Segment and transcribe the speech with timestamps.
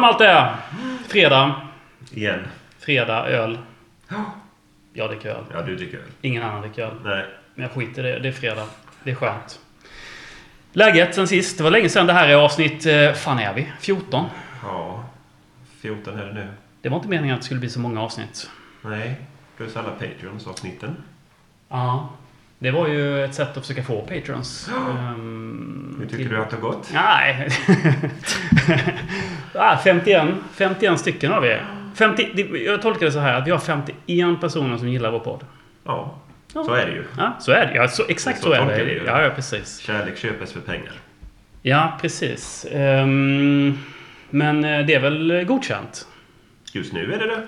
[0.00, 0.54] Har allt det?
[1.08, 1.60] Fredag.
[2.10, 2.40] Igen.
[2.78, 3.58] Fredag, öl.
[4.92, 5.44] Jag dricker öl.
[5.52, 6.04] Ja, du dricker öl.
[6.20, 6.94] Ingen annan dricker öl.
[7.04, 7.24] Nej.
[7.54, 8.18] Men jag skiter i det.
[8.18, 8.66] Det är fredag.
[9.04, 9.60] Det är skönt.
[10.72, 11.58] Läget sen sist.
[11.58, 12.06] Det var länge sedan.
[12.06, 12.86] Det här är avsnitt...
[12.86, 13.72] eh, fan är vi?
[13.80, 14.24] 14?
[14.64, 15.04] Ja.
[15.80, 16.48] 14 är det nu.
[16.82, 18.50] Det var inte meningen att det skulle bli så många avsnitt.
[18.82, 19.14] Nej.
[19.56, 20.96] Plus alla Patreons-avsnitten.
[21.68, 22.08] Ja.
[22.62, 24.70] Det var ju ett sätt att försöka få patrons.
[24.90, 26.90] ehm, Hur tycker till- du att det har gått?
[26.94, 27.48] Nej.
[29.54, 31.56] ah, 51, 51 stycken har vi.
[31.94, 35.18] 50, det- jag tolkar det så här att vi har 51 personer som gillar vår
[35.18, 35.44] podd.
[35.84, 36.18] Ja.
[36.54, 36.64] Ja.
[36.64, 37.04] Så är det ju.
[37.18, 37.74] Ja, så är det.
[37.74, 38.84] Ja, så, exakt Så så, är det.
[38.84, 39.02] det.
[39.06, 39.78] Ja, ja, precis.
[39.78, 40.92] Kärlek köpes för pengar.
[41.62, 42.66] Ja, precis.
[42.72, 43.78] Ehm,
[44.30, 46.06] men eh, det är väl godkänt?
[46.72, 47.42] Just nu är det det.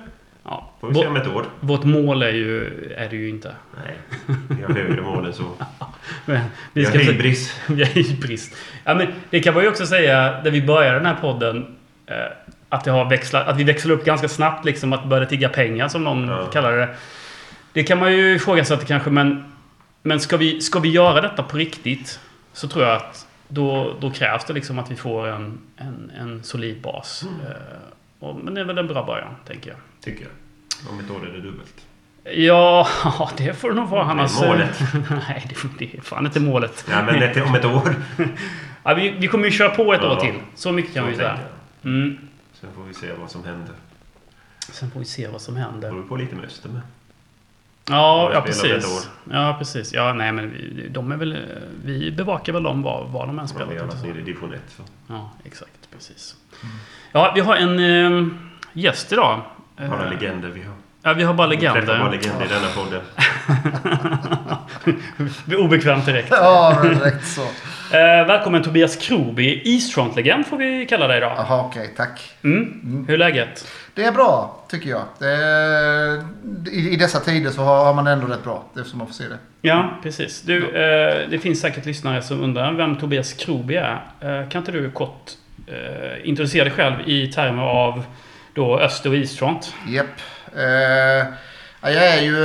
[0.44, 0.70] Ja.
[0.80, 1.44] Får vi se om ett år.
[1.60, 2.64] Vårt mål är ju,
[2.96, 3.54] är det ju inte.
[3.84, 3.94] Nej.
[4.48, 5.44] Vi har högre mål än så.
[6.26, 6.40] Men
[6.72, 7.60] Vi har försöka- hybris.
[7.68, 8.50] Vi har hybris.
[8.84, 12.14] Ja, men det kan man ju också säga, när vi började den här podden, eh,
[12.68, 15.88] att, det har växlat, att vi växlade upp ganska snabbt, liksom att börja tigga pengar,
[15.88, 16.46] som någon Ja.
[16.46, 16.88] kallar det.
[17.72, 19.52] Det kan man ju ifrågasätta kanske, men,
[20.02, 22.20] men ska, vi, ska vi göra detta på riktigt,
[22.52, 26.42] så tror jag att då, då krävs det liksom att vi får en, en, en
[26.42, 27.22] solid bas.
[27.28, 27.46] Mm.
[27.46, 27.56] Eh,
[28.18, 29.78] och, men det är väl en bra början, tänker jag.
[30.04, 30.92] Tycker jag.
[30.92, 31.86] Om ett år är det dubbelt.
[32.36, 32.88] Ja,
[33.36, 34.04] det får det nog vara.
[34.04, 34.80] Det är Annars, målet.
[35.28, 36.84] nej, det, det är fan inte målet.
[36.90, 37.94] Ja, men ett, om ett år.
[38.86, 40.12] Ja, vi, vi kommer ju köra på ett Ja.
[40.16, 40.34] år till.
[40.54, 41.38] Så mycket kan vi säga.
[41.84, 42.18] Mm.
[42.60, 43.74] Sen får vi se vad som händer.
[44.72, 45.90] Sen får vi se vad som Det händer.
[45.90, 46.80] beror på lite med Öster med.
[47.88, 49.08] Ja, Ja, ja precis.
[49.30, 49.92] Ja, precis.
[49.92, 51.38] Ja, nej, men vi, de är väl...
[51.84, 53.66] Vi bevakar väl dem var, var de än Ja, spelar.
[53.66, 54.60] vi varit jag nere i division 1.
[54.76, 54.82] Så.
[55.06, 55.88] Ja, exakt.
[55.92, 56.36] Precis.
[57.12, 58.26] Ja, vi har en eh,
[58.72, 59.40] gäst idag.
[59.80, 60.74] Eh, Bara legender vi har.
[61.02, 62.10] Ja, vi har bara Vi träffar bara legender.
[62.10, 63.00] legender i denna podden.
[65.46, 66.28] Vi är obekvämt direkt.
[66.30, 67.40] Ja, direkt så.
[67.92, 69.62] Eh, välkommen Tobias Kroby.
[69.64, 71.32] Eastfront-legend får vi kalla dig idag.
[71.36, 72.20] Jaha, okej, tack.
[72.44, 73.04] Mm.
[73.08, 73.68] Hur är läget?
[73.94, 75.02] Det är bra, tycker jag.
[75.18, 76.24] Det är,
[76.72, 78.64] i, I dessa tider så har, har man ändå rätt bra.
[78.74, 79.38] Det är som man får se det.
[79.62, 80.42] Ja, precis.
[80.42, 84.00] Du, eh, det finns säkert lyssnare som undrar vem Tobias Kroby är.
[84.20, 85.30] Eh, kan inte du kort
[85.66, 88.04] eh, introducera dig själv i termer av
[88.54, 89.74] då Öster och Eastfront?
[89.88, 90.20] Japp.
[90.56, 90.64] Eh,
[91.80, 92.36] ja, jag är ju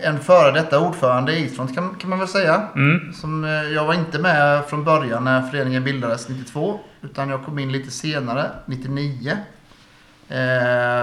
[0.00, 2.68] en före detta ordförande i Eastfront kan, kan man väl säga.
[2.74, 3.12] Mm.
[3.12, 6.80] Som, eh, jag var inte med från början när föreningen bildades 92.
[7.02, 9.36] Utan jag kom in lite senare, 99.
[10.32, 10.38] Eh,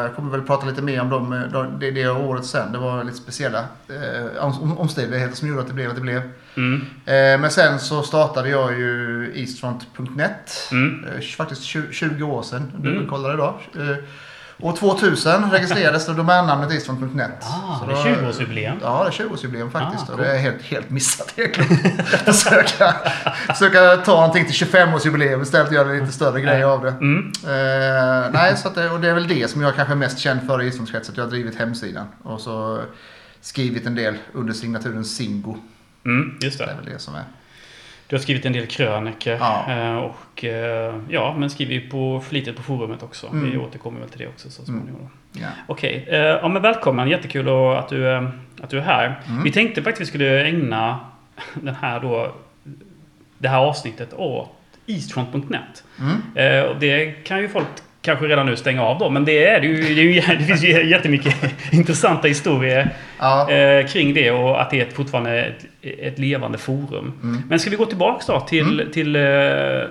[0.01, 2.71] Jag kommer väl prata lite mer om dem, eh, de- det, det året sen.
[2.71, 6.21] Det var lite speciella eh, om, omständigheter som gjorde att det blev att det blev.
[6.57, 6.81] Mm.
[7.05, 10.69] Eh, men sen så startade jag ju eastfront.net.
[10.71, 11.05] Mm.
[11.15, 12.71] Eh, faktiskt 20, 20 år sedan.
[12.77, 13.07] Du Mm.
[13.07, 13.53] kollade idag.
[14.61, 17.31] År 2000 registrerades det domännamnet eastfront.net.
[17.41, 18.77] Ah, Så det är då- 20-årsjubileum.
[18.81, 20.09] Ja, det är 20-årsjubileum faktiskt.
[20.09, 21.77] Ah, och det är helt, helt missat egentligen.
[22.25, 22.95] försöka,
[23.47, 26.89] försöka ta någonting till 25-årsjubileum istället och göra lite större grej av det.
[26.91, 27.31] Mm.
[27.43, 30.39] Eh, nej, så det, och det är väl det som jag kanske är mest känd
[30.47, 31.13] för i Eastfrontskretsen.
[31.13, 32.07] Att jag har drivit hemsidan.
[32.23, 32.81] Och så
[33.41, 35.57] skrivit en del under signaturen Singo.
[36.05, 36.73] Mm, just Det är det.
[36.75, 37.23] väl det som är.
[38.09, 39.33] Du har skrivit en del krönikor.
[39.33, 39.65] Ja.
[39.71, 43.27] eh, Och eh, ja, men skriver ju på, flitigt på forumet också.
[43.27, 43.51] Mm.
[43.51, 45.09] Vi återkommer väl till det också så småningom.
[45.31, 45.47] Ja.
[45.67, 47.09] Okej, eh, ja men välkommen.
[47.09, 48.13] Jättekul att du,
[48.61, 49.21] att du är här.
[49.27, 49.43] Mm.
[49.43, 50.99] Vi tänkte faktiskt att vi skulle ägna
[51.53, 52.31] den här då,
[53.37, 54.49] det här avsnittet åt
[54.85, 55.83] eastfront.net.
[55.99, 56.69] Mm.
[56.69, 57.67] Och det kan ju folk
[58.01, 60.89] kanske redan nu stänga av då, men det, är det, är ju, det finns ju
[60.89, 61.35] jättemycket
[61.71, 63.51] intressanta historier Ja.
[63.51, 67.13] eh, kring det och att det är fortfarande ett, ett levande forum.
[67.23, 67.41] Mm.
[67.49, 69.21] Men ska vi gå tillbaks då till, till, eh,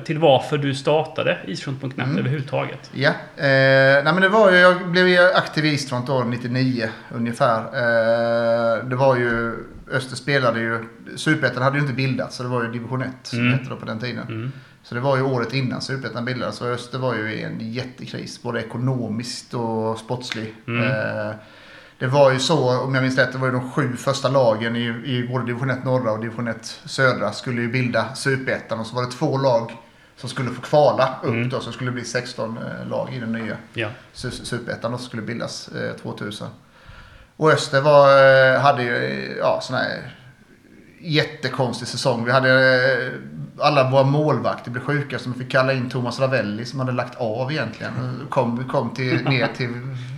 [0.05, 2.19] till varför du startade eastfront.net Mm.
[2.19, 2.91] överhuvudtaget?
[2.95, 3.45] Ja, eh,
[4.05, 7.59] nej men det var ju, jag blev ju aktiv i Eastfront år 99 ungefär.
[7.59, 9.53] Eh, det var ju,
[9.93, 10.79] Öster spelade ju,
[11.17, 13.53] Superettan hade ju inte bildats så det var ju division 1 som Mm.
[13.53, 14.53] hette då på den tiden.
[14.89, 18.43] Så det var ju året innan Superettan bildades så Öster var ju i en jättekris
[18.43, 20.55] både ekonomiskt och sportslig.
[20.69, 20.83] Mm.
[20.91, 21.35] Eh,
[21.99, 24.77] det var ju så, om jag minns rätt, det var ju de sju första lagen
[24.77, 28.87] i, i både division 1 norra och division 1 södra skulle ju bilda Superettan och
[28.87, 29.73] så var det två lag
[30.17, 31.49] som skulle få kvala upp Mm.
[31.49, 33.89] då, så skulle det bli 16 eh, lag i den nya Ja.
[34.15, 36.49] Su- Superettan som skulle bildas eh, 2000.
[37.37, 38.09] Och Öster var,
[38.55, 40.15] eh, hade ju eh, ja, sån här
[41.01, 42.25] jättekonstig säsong.
[42.25, 42.51] Vi hade
[43.07, 43.13] eh,
[43.61, 47.15] alla våra målvakter blev sjuka så man fick kalla in Thomas Ravelli som hade lagt
[47.19, 48.27] av egentligen.
[48.31, 49.69] Kom, kom till, ner till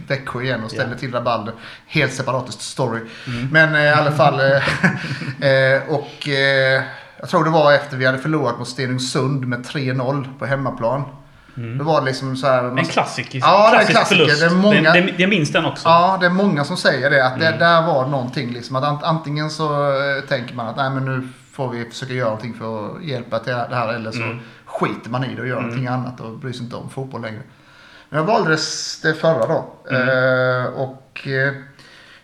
[0.08, 0.98] Växjö igen och ställde Ja.
[0.98, 1.54] till rabalder.
[1.86, 3.00] Helt separat story.
[3.26, 3.48] Mm.
[3.52, 4.40] Men eh, i alla fall.
[4.40, 4.46] eh,
[5.50, 6.82] eh, och eh,
[7.20, 11.02] jag tror det var efter vi hade förlorat mot Stenungsund med 3-0 på hemmaplan.
[11.80, 12.64] Var det liksom så här.
[12.78, 13.38] En klassiker.
[13.38, 14.24] Ja, det är en klassisk klassiker.
[14.24, 14.40] förlust.
[14.40, 15.88] Det är många- det, det, jag minns den också.
[15.88, 17.26] Ja, det är många som säger det.
[17.26, 17.58] Att det Mm.
[17.58, 18.50] där var någonting.
[18.52, 19.68] Liksom, att ant- antingen så
[20.28, 21.28] tänker man att Nej, men nu
[21.60, 23.94] får vi försöka göra någonting för att hjälpa till det här.
[23.94, 24.38] Eller så Mm.
[24.64, 25.64] skiter man i det och gör Mm.
[25.68, 27.42] någonting annat och bryr sig inte om fotboll längre.
[28.08, 28.50] Men jag valde
[29.02, 29.72] det, förra då.
[29.90, 30.08] Mm.
[30.08, 31.54] Eh, och eh,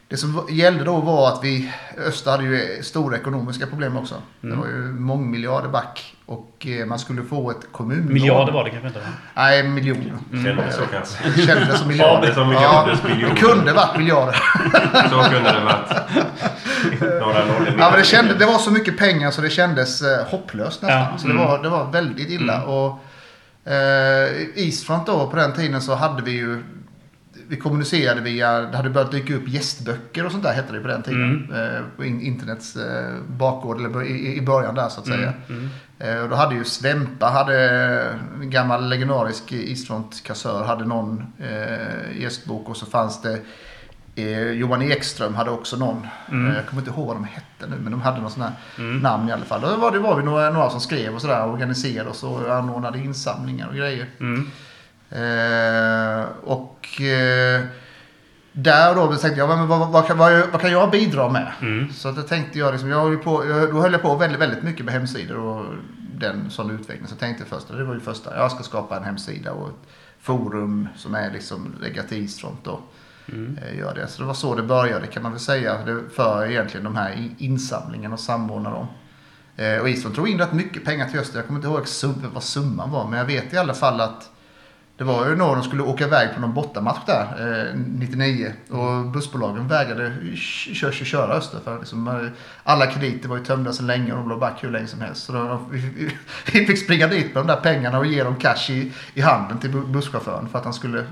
[0.09, 1.73] det som gällde då var att vi,
[2.07, 4.15] Öster hade ju stora ekonomiska problem också.
[4.43, 4.57] Mm.
[4.57, 6.13] Det var ju mångmiljarder back.
[6.27, 8.13] Och eh, man skulle få ett kommunlån.
[8.13, 9.01] Miljarder var det kanske inte?
[9.01, 9.07] va?
[9.35, 10.19] Nej, miljoner.
[10.45, 11.47] Kändes så kanske.
[11.47, 12.29] Kändes som Ja, miljarder.
[12.29, 13.35] det som miljarders miljoner.
[13.35, 14.33] det kunde varit miljarder.
[15.11, 15.91] Så kunde det varit.
[17.21, 20.27] Några nollor Ja, men det, kände, det var så mycket pengar så det kändes eh,
[20.27, 20.99] hopplöst nästan.
[21.01, 21.47] Ja, Så det, mm.
[21.47, 22.63] var, det var väldigt illa.
[22.65, 22.89] Och,
[23.73, 26.65] eh, Eastfront då på den tiden så hade vi ju
[27.49, 30.89] vi kommunicerade via, det hade börjat dyka upp gästböcker och sånt där hette det på
[30.89, 31.53] den tiden.
[31.55, 35.33] Eh, på in, internets eh, bakgård, eller i, början där så att säga.
[35.49, 35.69] Mm.
[35.99, 37.71] Eh, och då hade ju Svempa, hade
[38.43, 43.41] en gammal legendarisk Eastfront-kassör, hade någon eh, gästbok och så fanns det
[44.15, 46.07] eh, Johan Ekström hade också någon.
[46.31, 46.51] Mm.
[46.51, 48.53] Eh, jag kommer inte ihåg vad de hette nu men de hade någon sån här
[48.79, 48.99] Mm.
[48.99, 49.61] namn i alla fall.
[49.61, 52.99] Då var det var vi några, några som skrev och sådär organiserade och så anordnade
[52.99, 54.07] insamlingar och grejer.
[54.21, 54.51] Mm.
[55.11, 57.63] Eh, och eh,
[58.53, 61.53] där då tänkte jag, men vad, vad, vad, kan, vad, vad kan jag bidra med?
[61.61, 61.93] Mm.
[61.93, 64.41] Så att då tänkte jag, liksom, jag höll på, jag, då höll jag på väldigt,
[64.41, 65.65] väldigt mycket med hemsidor och
[66.15, 67.07] den sån utveckling.
[67.07, 69.89] Så jag tänkte först, det var ju första, jag ska skapa en hemsida och ett
[70.21, 72.81] forum som är liksom lägga till Eastfront då.
[73.29, 73.59] Mm.
[73.63, 74.07] Eh, Gör det.
[74.09, 75.79] Så det var så det började kan man väl säga.
[76.15, 78.87] För egentligen de här insamlingarna och samordna dem.
[79.57, 81.39] Eh, Och Eastfront drog in rätt mycket pengar till Öster.
[81.39, 81.87] Jag kommer inte ihåg
[82.35, 83.09] vad summan var.
[83.09, 84.31] Men jag vet i alla fall att
[84.97, 87.25] det var ju när de skulle åka iväg på någon bortamatch där,
[87.69, 88.53] eh, 99.
[88.71, 91.59] Och bussbolagen vägrade köra, köra Öster.
[91.65, 92.29] För liksom, eh,
[92.63, 95.25] alla krediter var ju tömda så länge och de låg back hur länge som helst.
[95.25, 96.11] Så då, vi,
[96.53, 99.59] vi, fick springa dit med de där pengarna och ge dem cash i, i handen
[99.59, 101.05] till busschauffören för att han skulle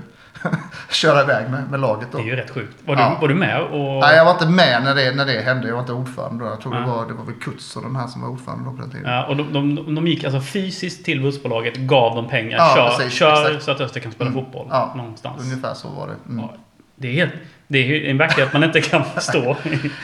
[0.89, 2.07] köra iväg med, med laget.
[2.11, 2.17] Då.
[2.17, 2.73] Det är ju rätt sjukt.
[2.85, 3.09] Var, Ja.
[3.15, 3.99] du, var du med och...
[4.01, 5.67] Nej, jag var inte med när det, när det hände.
[5.67, 6.49] Jag var inte ordförande då.
[6.49, 6.89] Jag tror det Nej.
[6.89, 9.11] var, det var väl Kuts och de här som var ordförande då på den tiden.
[9.11, 12.57] Ja, och de, de, de gick alltså fysiskt till bussbolaget, gav dem pengar.
[12.57, 14.43] Ja, kör precis, kör så att Öster kan spela Mm.
[14.43, 15.43] fotboll Ja, någonstans.
[15.43, 16.15] Ungefär så var det.
[16.31, 16.39] Mm.
[16.45, 16.53] Ja,
[16.95, 17.33] det är helt...
[17.67, 19.57] Det är en verklighet man inte kan förstå.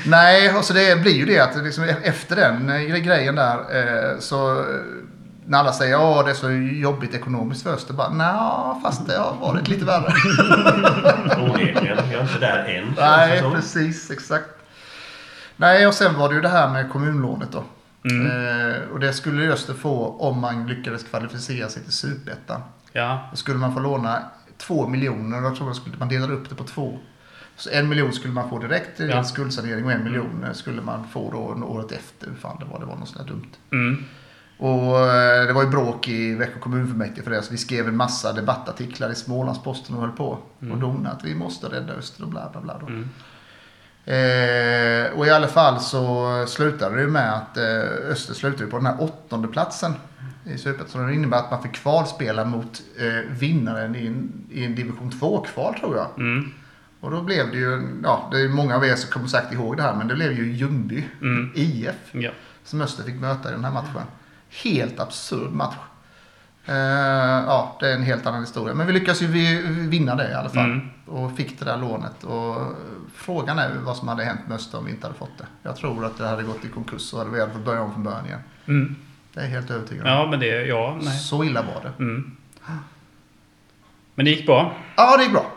[0.06, 4.20] Nej, och så det blir ju det att liksom efter den eh, grejen där eh,
[4.20, 4.66] så eh,
[5.46, 9.18] när alla säger att det är så jobbigt ekonomiskt för Öster, bara nej, fast det
[9.18, 10.14] har varit lite värre.
[11.52, 11.98] Onekligen.
[11.98, 12.94] Jag är inte där än.
[12.98, 14.50] nej, precis, exakt.
[15.56, 17.64] Nej, och sen var det ju det här med kommunlånet då.
[18.10, 18.28] Mm.
[18.72, 22.62] Eh, och det skulle Öster få om man lyckades kvalificera sig till Superettan.
[22.92, 23.28] Ja.
[23.32, 24.20] Då skulle man få låna
[24.58, 25.42] två miljoner.
[25.42, 27.00] Jag tror man, skulle, man delade upp det på två.
[27.56, 29.24] Så en miljon skulle man få direkt i Ja.
[29.24, 32.28] skuldsanering och en miljon skulle man få då året efter.
[32.28, 33.50] Hur fan det var, det var något sånt där dumt.
[33.72, 34.04] Mm.
[34.62, 37.42] Och eh, det var ju bråk i Växjö kommunfullmäktige för det.
[37.42, 40.38] Så vi skrev en massa debattartiklar i Smålandsposten och höll på.
[40.62, 40.74] Mm.
[40.74, 42.74] Och donade att vi måste rädda Öster och bla bla bla.
[42.88, 43.10] Mm.
[44.06, 48.78] Eh, och i alla fall så slutade det ju med att eh, Öster slutade på
[48.78, 49.94] den här åttonde platsen
[50.46, 51.08] i Superettan.
[51.08, 55.76] Det innebär att man fick kvalspela mot eh, vinnaren i en, i en division 2-kval
[55.80, 56.08] tror jag.
[56.18, 56.52] Mm.
[57.00, 59.78] Och då blev det ju, ja det är många av er som kommer sagt ihåg
[59.78, 61.52] det här, men det blev ju Ljungby Mm.
[61.56, 62.32] IF Ja.
[62.64, 64.02] som Öster fick möta i den här matchen.
[64.64, 65.76] Helt absurd match.
[66.66, 68.74] Eh, ja, det är en helt annan historia.
[68.76, 70.66] Men vi lyckades ju vi- vinna det i alla fall.
[70.72, 70.90] Mm.
[71.06, 72.24] Och fick det där lånet.
[72.24, 72.56] Och
[73.16, 75.46] frågan är vad som hade hänt med Öster om vi inte hade fått det.
[75.64, 77.94] Jag tror att det hade gått i konkurs och hade vi hade fått börja om
[77.94, 78.40] från början igen.
[78.68, 78.96] Mm.
[79.34, 80.12] Det är jag helt övertygad om.
[80.12, 80.66] Ja, men det...
[80.66, 81.18] Ja, nej.
[81.20, 82.04] Så illa var det.
[82.04, 82.32] Mm.
[84.16, 84.74] Men det gick bra.
[84.96, 85.52] Ja, det gick bra.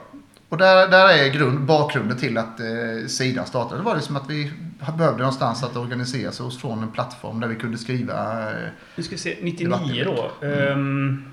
[0.49, 3.81] Och där, där är grund, bakgrunden till att eh, sidan startade.
[3.81, 4.53] Det var liksom att vi
[4.93, 8.43] behövde någonstans att organisera sig oss från en plattform där vi kunde skriva.
[8.51, 8.57] Eh,
[8.97, 10.07] Nu ska vi se, 99 Debattinlägg.
[10.07, 10.47] då.
[10.47, 11.25] Ehm,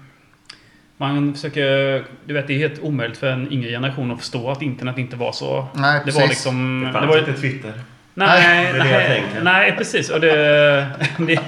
[0.97, 2.05] man försöker...
[2.25, 5.15] Du vet, det är helt omöjligt för en yngre generation att förstå att internet inte
[5.15, 5.67] var så...
[5.73, 6.21] nej, Det precis.
[6.21, 6.79] var liksom...
[6.81, 7.73] Det Det fanns var, inte Twitter.
[8.13, 9.43] nej, det det nej, tänker.
[9.43, 10.09] nej, precis.
[10.09, 10.35] Och det,
[11.17, 11.39] det,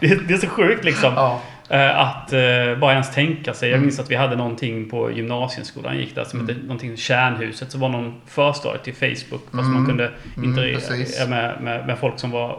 [0.00, 1.12] det, det är så sjukt liksom.
[1.14, 1.55] Ja, Eh,
[1.94, 3.68] Att eh, bara ens tänka sig.
[3.68, 3.86] Jag Mm.
[3.86, 5.96] minns att vi hade någonting på gymnasieskolan.
[5.96, 6.48] gick där som Mm.
[6.54, 7.72] hette någonting Kärnhuset.
[7.72, 9.42] Så var någon förstadie till Facebook.
[9.44, 9.72] Fast Mm.
[9.72, 11.28] man kunde Mm, interagera precis.
[11.28, 12.58] med, med, med folk som var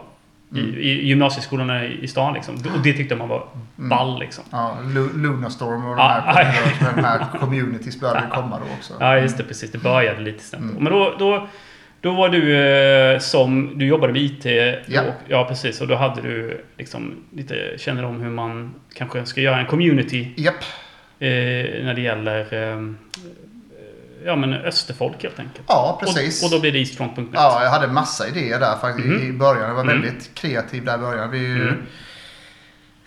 [0.54, 0.74] i, Mm.
[0.74, 2.34] i gymnasieskolorna i, stan.
[2.34, 2.54] Liksom.
[2.54, 3.44] Och det tyckte man var
[3.78, 3.88] Mm.
[3.88, 4.18] ball.
[4.20, 4.44] Liksom.
[4.50, 6.54] ja Lu- Lunarstorm och de här,
[6.96, 8.94] de här communities började komma då också.
[9.00, 9.44] Ja, just det.
[9.44, 9.72] Precis.
[9.72, 10.64] Det började lite snabbt.
[10.64, 10.82] Mm.
[10.84, 11.48] Men då, då,
[12.00, 13.78] då var du eh, som...
[13.78, 14.44] Du jobbade med IT.
[14.86, 15.02] Ja.
[15.02, 15.80] Och, ja, precis.
[15.80, 20.28] Och då hade du liksom lite kännedom om hur man kanske ska göra en community
[20.36, 20.54] Japp,
[21.18, 21.28] eh,
[21.84, 22.92] när det gäller eh,
[24.24, 25.64] ja, men Österfolk helt enkelt.
[25.68, 26.42] ja precis.
[26.42, 27.28] Och, och då blir det eastfront.net.
[27.32, 29.28] Ja, jag hade massa idéer där faktiskt Mhm.
[29.28, 29.68] i början.
[29.68, 30.00] Jag var Mm.
[30.02, 31.30] väldigt kreativ där i början.
[31.30, 31.74] Vi, Mm.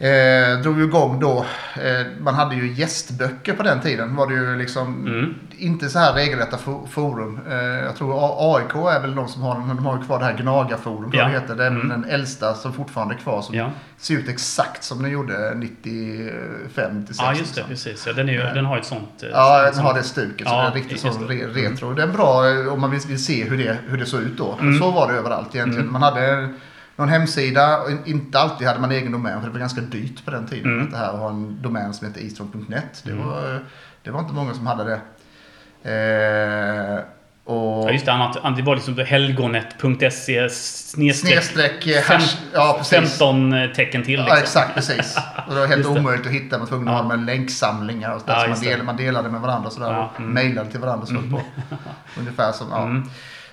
[0.02, 1.46] Eh, drog ju igång då.
[1.76, 4.16] Eh, man hade ju gästböcker på den tiden.
[4.16, 5.34] Var det ju liksom Mm.
[5.58, 7.40] inte så här regelrätta fo- forum.
[7.50, 8.14] Eh, jag tror
[8.58, 11.12] AIK är väl de som har, men de har ju kvar det här Gnagarforum.
[11.14, 11.24] Ja.
[11.26, 11.56] Det, heter.
[11.56, 11.90] det är Mm.
[11.90, 13.42] den äldsta som fortfarande är kvar.
[13.42, 13.72] Som Ja.
[13.98, 17.20] ser ut exakt som den gjorde 95, 96.
[17.22, 17.62] Ja, just det.
[17.62, 17.68] liksom.
[17.70, 18.08] Precis.
[18.08, 19.24] Ja, den, är ju, den har ett sånt...
[19.24, 20.48] eh, Ja, den sånt- har det stuket.
[20.48, 21.94] Så Ja, det är riktigt sån re- retro.
[21.94, 24.38] Det är bra eh, om man vill, vill se hur det, hur det såg ut
[24.38, 24.58] då.
[24.62, 24.80] Mm.
[24.80, 25.82] Så var det överallt egentligen.
[25.82, 25.94] Mm.
[25.94, 26.50] Man hade
[27.02, 27.78] någon hemsida.
[27.82, 29.40] och Inte alltid hade man egen domän.
[29.40, 30.72] För det var ganska dyrt på den tiden.
[30.74, 30.86] Mm.
[30.86, 33.02] Att det här var en domän som hette eastron.net.
[33.04, 33.28] Det, Mm.
[33.28, 33.60] var,
[34.04, 35.00] det var inte många som hade det.
[35.84, 37.00] Eh,
[37.46, 38.12] och Ja, just det.
[38.12, 42.22] Annat, det var liksom helgonet.se snedstreck snedstreck eh, fem-
[42.54, 43.18] ja, precis.
[43.20, 44.20] 15 tecken till.
[44.20, 44.36] Liksom.
[44.38, 45.18] Ja, exakt precis.
[45.48, 46.58] Och det var helt omöjligt att hitta.
[46.58, 47.02] Man var tvungen att Ja.
[47.02, 48.34] ha med länksamlingar och sådär.
[48.34, 49.92] Ja, så man, del, man delade med varandra och sådär.
[49.94, 50.32] Ja, och mm.
[50.34, 51.06] mejlade till varandra.
[51.06, 51.42] Så, på.
[52.20, 52.84] Ungefär som, ja.
[52.84, 53.10] Mm.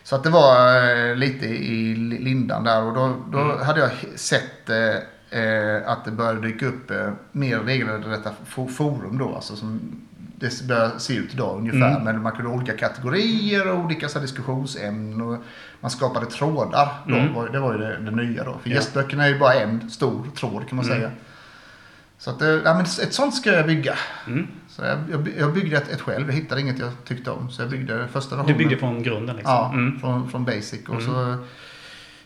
[0.09, 0.77] Så att det var
[1.11, 2.83] eh, lite i li- lindan där.
[2.83, 3.59] Och då, då Mm.
[3.67, 9.19] hade jag sett eh, eh, att det började dyka upp eh, mer regelrätta fo- forum
[9.19, 9.35] då.
[9.35, 9.81] Alltså som
[10.37, 11.91] det börjar se ut idag ungefär.
[11.91, 12.03] Mm.
[12.05, 15.21] Men man kunde ha olika kategorier och olika så diskussionsämnen.
[15.23, 15.39] Och
[15.81, 16.89] man skapade trådar.
[17.07, 17.15] Då.
[17.15, 17.53] Mm.
[17.53, 18.59] Det var ju det, det nya då.
[18.63, 18.77] För Ja.
[18.77, 20.99] gästböckerna är ju bara en stor tråd kan man Mm.
[20.99, 21.11] säga.
[22.19, 23.95] Så att, eh, ja, men ett sånt ska jag bygga.
[24.79, 24.97] Mm.
[24.99, 26.27] Så jag, jag, by- jag byggde ett, ett själv.
[26.29, 27.51] Jag hittade inget jag tyckte om.
[27.51, 28.59] Så jag byggde första Du versionen.
[28.59, 29.55] byggde från grunden liksom.
[29.55, 30.01] Ja, Mm.
[30.01, 30.89] från, från Basic.
[30.89, 31.07] Och Mm.
[31.07, 31.37] så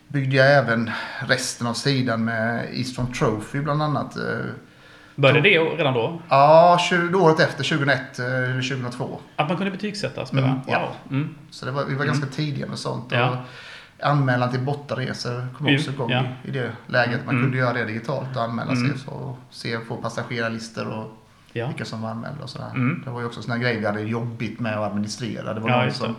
[0.07, 0.91] byggde jag även
[1.27, 4.15] resten av sidan med Eastron Trophy bland annat.
[4.17, 4.23] Eh,
[5.15, 6.21] Började det redan då?
[6.29, 9.19] Ja, 20, året efter, 2001 eh, eller 2002.
[9.35, 10.49] Att man kunde betygsätta spelare?
[10.49, 10.79] Mm, ja.
[10.79, 11.17] wow.
[11.17, 11.35] Mm.
[11.49, 13.05] Så det var, vi var ganska tidiga med sånt.
[13.11, 13.29] Ja.
[13.29, 13.37] Och
[14.07, 16.23] anmälan till bortaresor kom Mm, också igång ja.
[16.43, 17.19] i, i det läget.
[17.25, 17.43] Man Mm.
[17.45, 18.89] kunde göra det digitalt och anmäla Mm.
[18.89, 18.99] sig.
[18.99, 21.22] Så, och se, få passagerarlistor och
[21.53, 21.67] Ja.
[21.67, 22.69] vilka som var anmälda och sådär.
[22.75, 23.01] Mm.
[23.05, 25.53] Det var ju också sådana grejer vi hade jobbigt med att administrera.
[25.53, 25.93] Det var Ja, någon det.
[25.93, 26.15] som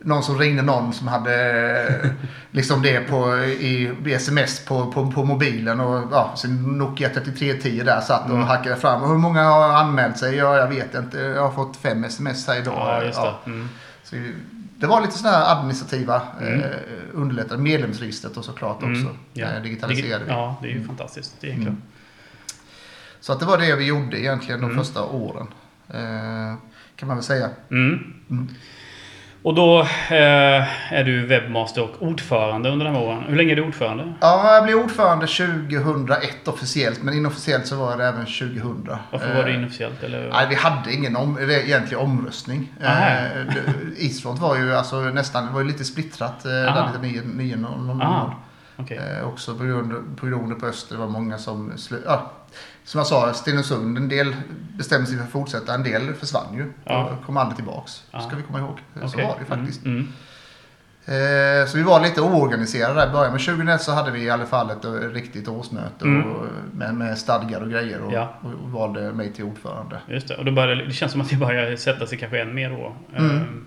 [0.00, 2.12] någon som ringde någon som hade
[2.50, 7.82] liksom det på, i, i sms på, på, på mobilen och ja, sin Nokia 3310
[7.84, 8.42] där satt och Mm.
[8.46, 9.02] hackade fram.
[9.02, 10.36] Och hur många har anmält sig?
[10.36, 11.18] Ja, jag vet inte.
[11.18, 13.02] Jag har fått fem sms här idag.
[13.14, 13.50] Ja, det.
[13.50, 13.68] Mm.
[14.04, 14.16] Så
[14.78, 16.60] det var lite sådana administrativa Mm.
[16.60, 16.66] eh,
[17.12, 17.62] underlättade.
[17.62, 18.86] Medlemsregistret och såklart också.
[18.88, 19.16] Mm.
[19.32, 19.46] Ja.
[19.46, 20.30] Eh, digitaliserade vi.
[20.30, 21.68] Ja, det är ju fantastiskt egentligen.
[21.72, 21.82] Mm.
[23.26, 24.78] Så att det var det vi gjorde egentligen de Mm.
[24.84, 25.46] första åren.
[25.88, 26.54] Eh,
[26.96, 27.48] kan man väl säga.
[27.70, 27.98] Mm.
[28.30, 28.48] Mm.
[29.42, 29.80] Och då
[30.10, 33.24] eh, är du webbmaster och ordförande under de här åren.
[33.28, 34.12] Hur länge är du ordförande?
[34.20, 38.88] Ja, jag blev ordförande 2001 officiellt, men inofficiellt så var jag det även 2000.
[39.10, 40.02] Varför var det Eh, inofficiellt?
[40.02, 40.30] Eller?
[40.32, 42.72] Nej, vi hade ingen om, egentlig omröstning.
[42.86, 43.06] Aha.
[43.06, 46.90] Eh, Eastfront var ju alltså nästan, det var ju lite splittrat eh, där Aha.
[47.02, 47.56] lite 9
[48.78, 49.12] 9 någon Ah, månad.
[49.12, 49.18] okej.
[49.18, 52.32] Eh, också på grund, på Öster det var många som slu, ja,
[52.84, 54.36] Som jag sa, Stenungsund, en del
[54.76, 56.72] bestämde sig för att fortsätta, en del försvann ju.
[56.84, 57.04] Ja.
[57.04, 58.02] Och kom aldrig tillbaks.
[58.10, 58.20] Ja.
[58.20, 58.78] Ska vi komma ihåg.
[58.94, 59.24] Så Okej.
[59.26, 59.84] var det faktiskt.
[59.84, 60.08] Mm.
[61.08, 63.30] Eh, så vi var lite oorganiserade där i början.
[63.32, 66.30] Men 2001 så hade vi i alla fall ett eh, riktigt årsmöte Mm.
[66.32, 68.00] och, med, med stadgar och grejer.
[68.00, 68.34] Och, Ja.
[68.42, 69.98] och, och valde mig till ordförande.
[70.08, 70.36] Just det.
[70.36, 72.96] Och då började, det känns som att det börjar sätta sig kanske än mer då.
[73.16, 73.64] Mm.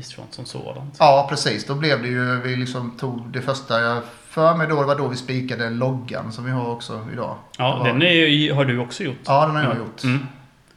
[0.00, 0.96] Eastfront som sådant.
[0.98, 1.66] Ja, precis.
[1.66, 4.96] Då blev det ju, vi liksom tog det första jag för mig då, det var
[4.98, 7.36] då vi spikade loggan som vi har också idag.
[7.58, 9.16] Ja, var- den är, har du också gjort.
[9.26, 10.04] Ja, den har jag gjort.
[10.04, 10.26] Mm.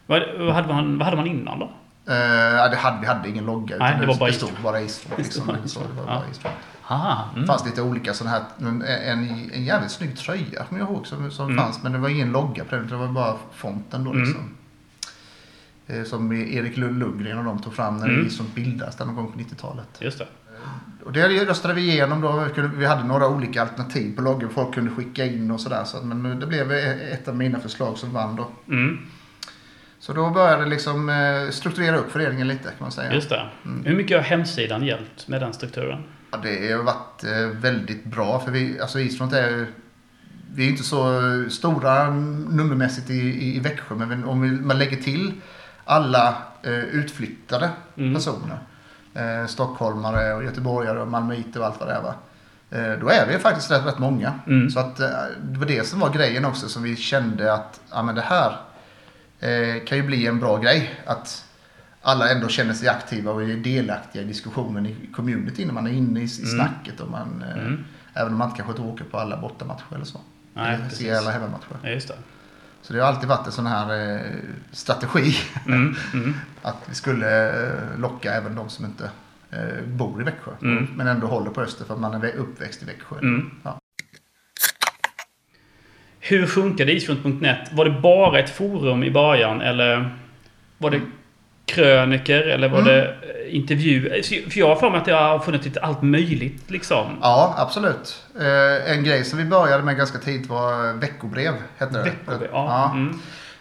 [0.06, 1.72] Vad, vad, hade man, vad hade man innan då?
[2.06, 3.76] Ja, det hade, vi hade ingen logga.
[3.80, 5.18] Nej, det var bara stod bara Eastfront.
[5.24, 6.20] Liksom, Det så stod det var Ja.
[6.20, 6.56] bara Eastfront.
[6.88, 7.30] Aha.
[7.34, 7.48] Det Mm.
[7.48, 11.32] fanns lite olika sådana här, en, en, en jävligt snygg tröja kommer jag ihåg som,
[11.32, 11.64] som Mm.
[11.66, 11.84] fanns.
[11.84, 14.24] Men det var ingen logga på den, det var bara fonten då Mm.
[14.24, 14.42] liksom.
[14.42, 14.48] Eh,
[16.06, 18.30] Som Erik Lund- Lundgren och de tog fram när Mm.
[18.30, 19.88] som bildades där någon gång på 90-talet.
[20.00, 20.28] Just det.
[21.04, 22.46] Och det röstade vi igenom då.
[22.76, 25.84] Vi hade några olika alternativ på loggan folk kunde skicka in och sådär.
[25.84, 28.48] Så, men det blev ett av mina förslag som vann då.
[28.74, 28.98] Mm.
[30.00, 33.14] Så då började det liksom eh, strukturera upp föreningen lite kan man säga.
[33.14, 33.42] Just det.
[33.66, 33.86] Mm.
[33.86, 36.04] Hur mycket har hemsidan hjälpt med den strukturen?
[36.32, 39.68] Ja, det har varit eh, väldigt bra för vi, alltså Eastfront är
[40.56, 44.98] vi är inte så stora nummermässigt i, i, i Växjö men om vi, man lägger
[44.98, 45.34] till
[45.86, 48.14] alla eh, utflyttade Mm.
[48.16, 48.60] personer,
[49.14, 52.16] eh, stockholmare och göteborgare och malmöiter och allt vad det är va.
[52.72, 54.34] Eh, då är vi faktiskt rätt, rätt många.
[54.48, 54.70] Mm.
[54.70, 55.10] Så att eh,
[55.42, 58.56] det var det som var grejen också som vi kände att ja, men det här
[59.40, 61.00] eh, kan ju bli en bra grej.
[61.06, 61.46] Att
[62.02, 65.92] alla ändå känner sig aktiva och är delaktiga i diskussionen i community när man är
[65.92, 66.50] inne i, i Mm.
[66.50, 67.00] snacket.
[67.00, 67.84] Och man, eh, Mm.
[68.16, 70.20] Även om man inte kanske inte åker på alla bortamatcher eller så.
[70.54, 71.78] Nej, eller ser alla hemmamatcher.
[71.84, 72.14] Ja, just det.
[72.84, 74.22] Så det har alltid varit en sån här eh,
[74.72, 75.36] strategi.
[75.68, 75.96] Mm.
[76.14, 76.34] Mm.
[76.62, 79.10] Att vi skulle eh, locka även de som inte
[79.52, 80.52] eh, bor i Växjö.
[80.62, 80.88] Mm.
[80.96, 83.16] Men ändå håller på Öster för att man är uppväxt i Växjö.
[83.20, 83.52] Mm.
[83.64, 83.80] Ja.
[86.20, 87.74] Hur funkade Eastfront.net?
[87.74, 90.18] Var det bara ett forum i början eller
[90.78, 91.02] var det
[91.74, 92.94] kröniker eller var Mm.
[92.94, 94.24] det eh, intervju?
[94.24, 97.18] För jag har för mig att det har funnits lite allt möjligt liksom.
[97.22, 98.24] Ja, absolut.
[98.40, 101.54] Eh, en grej som vi började med ganska tidigt var veckobrev.
[101.78, 102.04] Hette det.
[102.04, 102.92] Veckobrev, ja.
[102.94, 103.20] Mm.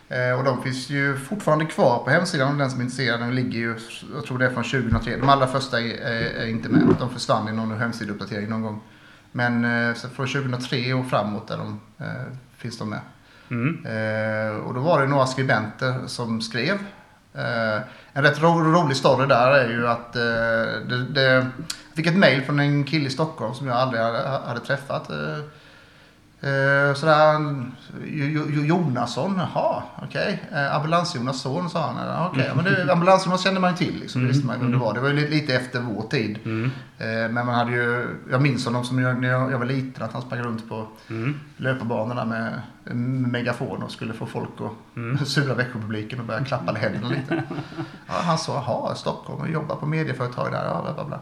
[0.08, 3.20] Eh, och de finns ju fortfarande kvar på hemsidan om den som är intresserad.
[3.20, 3.76] De ligger ju,
[4.14, 5.16] jag tror det är från 2003.
[5.16, 5.96] De allra första är,
[6.40, 6.82] är, inte med.
[6.98, 8.80] De försvann i någon hemsideuppdatering någon gång.
[9.32, 11.80] Men från 2003 och framåt där de,
[12.56, 13.00] finns de med.
[13.50, 14.60] Mm.
[14.60, 16.78] Och då var det några skribenter som skrev.
[17.34, 17.80] Eh,
[18.12, 20.22] en rätt ro rolig story där är ju att eh,
[20.88, 21.46] det, det, jag
[21.96, 25.10] fick ett mail från en kille i Stockholm som jag aldrig hade, hade träffat.
[25.10, 25.38] Eh,
[26.50, 27.34] eh, sådär,
[28.04, 30.42] Jo- Jo- Jonasson, jaha, okej.
[30.52, 32.26] Eh, Ambulans-Jonas son sa han.
[32.30, 34.22] Okej, men det, Ambulans-Jonas kände man ju till liksom.
[34.22, 34.94] Det visste man vem det var.
[34.94, 36.38] Det var ju lite, lite efter vår tid.
[36.44, 36.70] Mm.
[36.98, 40.12] Eh, men man hade ju, jag minns honom som jag, när jag, var liten, att
[40.12, 41.40] han sprang runt på Mm.
[41.56, 45.18] löparbanorna med megafon och skulle få folk att Mm.
[45.24, 47.42] sura veckopubliken och börja klappa händerna lite.
[48.08, 50.64] Ja, han sa, jaha, Stockholm och jobbar på medieföretag där.
[50.64, 51.18] Ja, bla, bla, bla.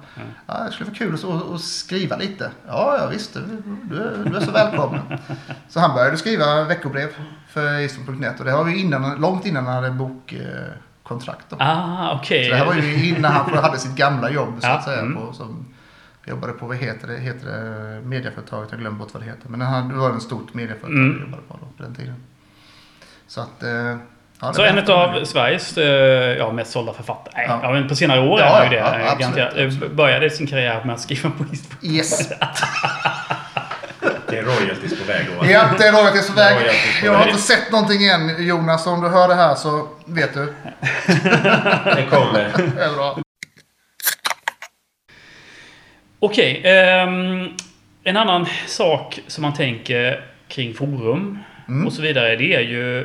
[0.47, 1.25] Ja, det skulle vara kul att,
[1.55, 2.51] att, skriva lite.
[2.67, 3.41] Ja, ja visst, du,
[3.83, 4.03] du,
[4.37, 5.01] är- så välkommen.
[5.69, 7.09] Så han började skriva veckobrev
[7.49, 11.47] för Iston.net och det var ju innan, långt innan han hade bokkontrakt.
[11.49, 11.57] Då.
[11.61, 12.45] Ah, okej.
[12.45, 15.01] Så det här var ju innan han hade sitt gamla jobb så att säga.
[15.01, 15.17] mm.
[15.27, 15.67] På, som
[16.27, 18.69] jobbade på, vad heter det, heter det medieföretaget?
[18.71, 19.49] Jag glömmer bort vad det heter.
[19.49, 21.13] Men han, det var en stort medieföretag Mm.
[21.13, 22.15] jag jobbade på då, på den tiden.
[23.27, 23.63] Så att...
[23.63, 23.97] eh,
[24.43, 25.85] Ja, det Så en av Sveriges eh,
[26.39, 27.33] ja, mest sålda författare.
[27.37, 27.61] Nej, Ja.
[27.63, 27.73] ja.
[27.73, 28.77] men på senare år Ja, är han ju det.
[28.77, 29.13] ja, eh,
[29.69, 29.93] absolut.
[29.93, 31.45] Började sin karriär med att skriva på
[31.83, 32.29] Yes.
[34.29, 35.47] Det är royalties på väg då.
[35.51, 36.55] Ja, det är royalties på väg.
[36.57, 37.29] Royalties på Jag har väg.
[37.29, 38.87] inte sett någonting än Jonas.
[38.87, 40.55] Om du hör det här så vet du.
[41.97, 42.53] Det kommer.
[42.77, 43.19] Det är bra.
[46.21, 46.61] Okej.
[46.65, 47.49] ehm,
[48.05, 51.87] en annan sak som man tänker kring forum Mm.
[51.87, 52.37] och så vidare.
[52.37, 52.99] Det är ju...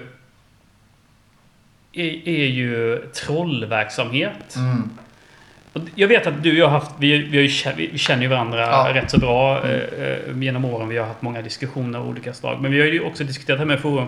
[1.93, 4.55] Är, är ju trollverksamhet.
[4.55, 4.89] Mm.
[5.95, 8.59] Jag vet att du och jag har haft, vi, vi, ju, vi känner ju varandra
[8.61, 8.89] Ja.
[8.93, 10.89] rätt så bra eh, eh, genom åren.
[10.89, 12.61] Vi har haft många diskussioner av olika slag.
[12.61, 14.07] Men vi har ju också diskuterat här med forum.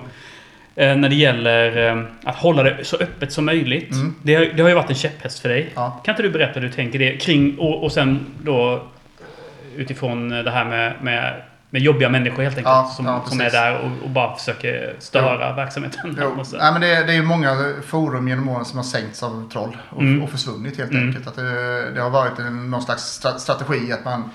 [0.76, 3.91] Eh, när det gäller eh, att hålla det så öppet som möjligt.
[3.91, 4.15] Mm.
[4.24, 5.70] Det, har, det har ju varit en käpphäst för dig.
[5.76, 6.02] Ja.
[6.06, 8.84] Kan inte du berätta hur du tänker det kring och, och sen då
[9.78, 12.74] utifrån det här med, med, med jobbiga människor helt enkelt.
[12.76, 16.18] Ja, som, ja, som är där och, och bara försöker störa verksamheten.
[16.22, 16.28] Jo.
[16.40, 16.58] Och så.
[16.58, 19.78] Nej, men det, det är ju många forum genom åren som har sänkts av troll
[19.90, 20.24] och, Mm.
[20.24, 21.08] och försvunnit helt Mm.
[21.08, 21.28] enkelt.
[21.28, 24.30] Att det, det har varit en, någon slags stra- strategi att man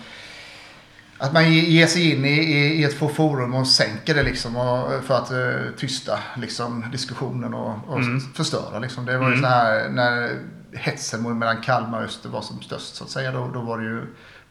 [1.18, 4.56] att man ge- ger sig in i, i, i ett forum och sänker det liksom
[4.56, 8.20] och, för att eh, tysta liksom, diskussionen och, och Mm.
[8.20, 8.78] förstöra.
[8.78, 9.06] Liksom.
[9.06, 9.42] Det var ju Mm.
[9.42, 10.30] så här när
[10.76, 13.32] hetsen mellan Kalmar och Öster var som störst så att säga.
[13.32, 14.02] Då, då var det ju,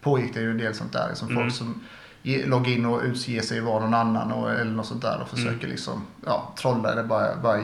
[0.01, 1.07] pågick det ju en del sånt där.
[1.09, 1.43] Liksom, Mm.
[1.43, 1.83] Folk som
[2.23, 5.55] loggar in och utger sig vara någon annan och, eller något sånt där och försöker
[5.57, 5.69] Mm.
[5.69, 7.59] liksom ja, trolla eller bara, bara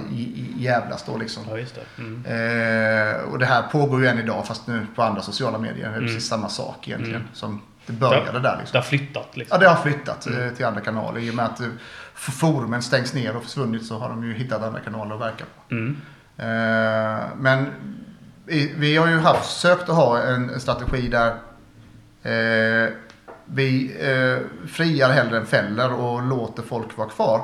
[0.57, 1.43] jävlas då liksom.
[1.49, 2.01] Ja, det.
[2.01, 2.25] Mm.
[2.25, 5.75] Eh, och det här pågår ju än idag fast nu på andra sociala medier.
[5.87, 6.05] Det är Mm.
[6.07, 7.15] precis samma sak egentligen.
[7.21, 7.27] Mm.
[7.33, 8.71] Som det började där liksom.
[8.71, 9.59] Det har flyttat Ja, liksom.
[9.59, 10.55] det har flyttat eh, Mm.
[10.55, 11.19] till andra kanaler.
[11.19, 11.67] I och med att eh,
[12.13, 15.75] forumen stängs ner och försvunnit så har de ju hittat andra kanaler att verka på.
[15.75, 15.97] Mm.
[16.37, 17.65] Eh, men
[18.77, 21.35] vi, har ju haft, sökt att ha en strategi där
[22.31, 22.93] eh,
[23.45, 27.41] vi eh, friar hellre än fäller och låter folk vara kvar.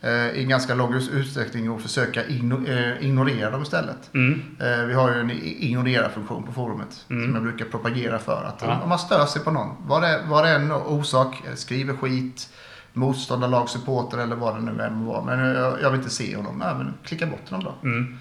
[0.00, 4.14] Eh, I ganska lång utsträckning och försöka igno, eh, ignorera dem istället.
[4.14, 4.42] Mm.
[4.60, 7.04] Eh, vi har ju en ignorera-funktion på forumet.
[7.10, 7.24] Mm.
[7.24, 8.44] Som jag brukar propagera för.
[8.44, 8.80] Att Ja.
[8.82, 12.48] Om man stör sig på någon, vad det, vad det är en orsak, skriver skit,
[12.92, 15.24] motståndarlag, supporter eller vad det nu än må vara.
[15.24, 16.58] Men jag, jag vill inte se honom.
[16.58, 17.88] Nej, men klicka bort honom då.
[17.88, 18.18] Mm.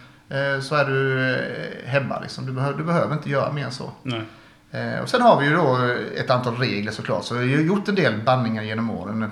[0.61, 1.35] Så är du
[1.85, 2.45] hemma liksom.
[2.45, 3.91] Du, behöver, du behöver inte göra mer än så.
[4.03, 4.21] Nej.
[4.75, 5.77] Eh, och sen har vi ju då
[6.15, 7.25] ett antal regler såklart.
[7.25, 9.31] Så vi har gjort en del banningar genom åren.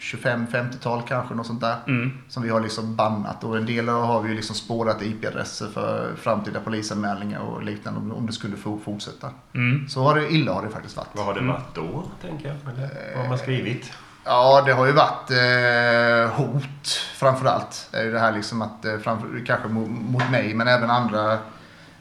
[0.00, 1.76] 25-50-tal kanske, något sånt där.
[1.86, 2.18] Mm.
[2.28, 3.44] Som vi har liksom bannat.
[3.44, 8.26] Och en del har vi ju liksom spårat IP-adresser för framtida polisanmälningar och liknande om,
[8.26, 9.30] det skulle få fortsätta.
[9.54, 9.88] Mm.
[9.88, 11.08] Så har det, illa har det faktiskt varit.
[11.12, 12.74] Vad har det varit då, tänker jag?
[12.74, 13.92] Eller vad har man skrivit?
[14.24, 17.88] Ja, det har ju varit eh, hot framförallt.
[17.90, 20.90] Det är ju det här liksom att, eh, framför, kanske mot, mot mig, men även
[20.90, 21.32] andra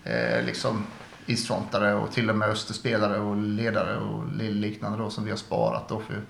[0.03, 0.83] eh, liksom
[1.29, 5.89] isfrontare och till och med österspelare och ledare och liknande då som vi har sparat
[5.89, 6.21] då för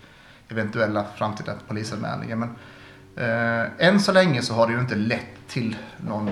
[0.50, 2.36] eventuella framtida polisanmälningar.
[2.36, 2.56] Men
[3.16, 6.32] eh, än så länge så har det ju inte lett till någon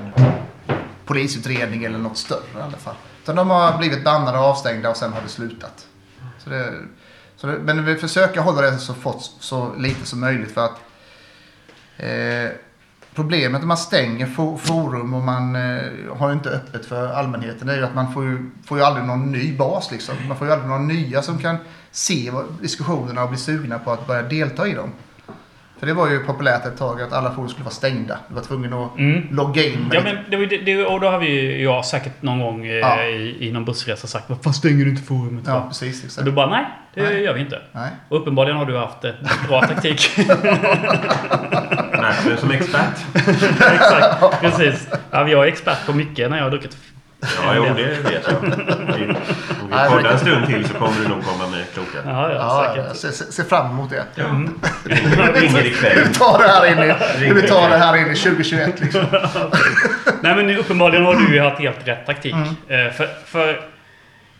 [1.06, 2.96] polisutredning eller något större i alla fall.
[3.24, 5.88] Utan de har blivit bannade och avstängda och sen har det slutat.
[6.38, 6.74] Så det,
[7.36, 10.80] så det, men vi försöker hålla det så, fort, så lite som möjligt för att
[11.98, 12.52] eh,
[13.16, 14.26] problemet när man stänger
[14.58, 15.82] forum och man eh,
[16.18, 19.32] har inte öppet för allmänheten är ju att man får ju, får ju aldrig någon
[19.32, 20.16] ny bas liksom.
[20.28, 21.58] Man får ju aldrig några nya som kan
[21.92, 24.90] se vad, diskussionerna och bli sugna på att börja delta i dem.
[25.80, 28.18] För det var ju populärt ett tag att alla forum skulle vara stängda.
[28.30, 29.28] Du var tvungen att Mm.
[29.32, 29.90] logga in.
[29.94, 30.16] Ja, men
[30.48, 33.04] det, det, och då har vi ju, jag säkert någon gång eh, Ja.
[33.04, 35.44] i, i någon bussresa sagt Varför stänger du inte forumet?
[35.48, 36.00] ja för?" precis.
[36.00, 36.26] Och Exakt.
[36.26, 37.24] du bara nej, det Nej.
[37.24, 37.62] gör vi inte.
[37.72, 37.90] Nej.
[38.10, 39.02] Och uppenbarligen har du haft
[39.48, 40.10] bra taktik.
[41.92, 43.06] Märker som expert.
[43.74, 44.88] Exakt, precis.
[45.12, 46.78] Ja, jag är expert på mycket när jag har druckit.
[47.22, 48.44] Ja, jo, det vet jag.
[48.44, 49.14] Om vi
[49.70, 51.98] poddar men- en stund till så kommer du nog komma med kloka.
[52.06, 52.88] Ja, ja, Ja, säkert.
[52.88, 54.06] jag ser, ser ser fram emot det.
[54.84, 55.98] Ringer, ringer ikväll.
[55.98, 58.82] Hur vi tar det här in i, hur vi tar det här in i 2021
[58.82, 59.06] liksom.
[60.22, 62.34] Nej men uppenbarligen har du ju haft helt rätt taktik.
[62.34, 62.88] Mm.
[62.88, 63.62] Eh, för för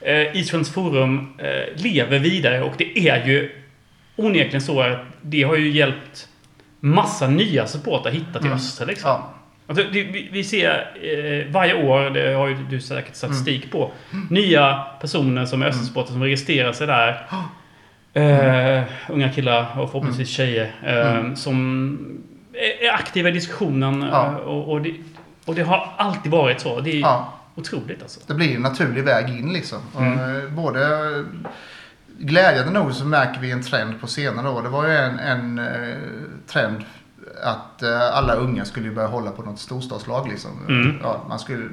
[0.02, 3.52] eh, Islands Forum eh, lever vidare och det är ju
[4.16, 6.28] onekligen så att det har ju hjälpt
[6.80, 8.54] massa nya supportrar hitta till Mm.
[8.58, 9.10] Öster liksom.
[9.10, 9.32] Ja.
[9.68, 9.86] Alltså,
[10.32, 13.92] vi, ser eh, varje år, det har ju du säkert statistik på,
[14.30, 17.28] nya personer som är Östersupportrar som registrerar sig där.
[18.18, 21.98] Eh, unga killar och förhoppningsvis tjejer eh, som
[22.82, 24.02] är, aktiva i diskussionen.
[24.12, 24.26] Ja.
[24.28, 24.94] eh, och, och, det,
[25.46, 26.80] och det har alltid varit så.
[26.80, 27.34] Det är Ja.
[27.56, 28.20] otroligt alltså.
[28.28, 29.80] Det blir en naturlig väg in liksom.
[29.98, 30.14] Mm.
[30.38, 30.80] eh, Både
[32.20, 34.64] glädjande nog så märker vi en trend på senare år.
[34.64, 35.96] Det var ju en, en eh,
[36.48, 36.84] trend
[37.44, 40.52] att eh, alla unga skulle börja hålla på något storstadslag liksom.
[40.68, 40.98] Mm.
[41.04, 41.70] Ja, man skulle,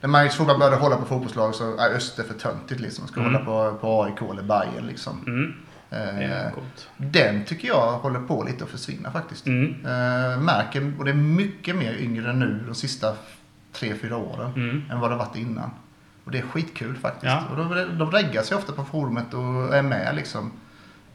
[0.00, 3.02] när man i skolan började hålla på fotbollslag så är Öster för töntigt liksom.
[3.02, 3.32] Man ska Mm.
[3.34, 5.24] hålla på, på AIK eller Bayern liksom.
[5.26, 5.52] Mm.
[5.90, 6.52] Eh,
[6.96, 9.46] den tycker jag håller på lite att försvinna faktiskt.
[9.46, 9.70] Mm.
[9.84, 13.14] Eh, märker, och det är mycket mer yngre nu de sista
[13.72, 14.82] tre, fyra åren Mm.
[14.90, 15.70] än vad det varit innan.
[16.24, 17.24] Och det är skitkul faktiskt.
[17.24, 17.42] Ja.
[17.50, 20.52] Och de, de reggar sig ofta på forumet och är med liksom.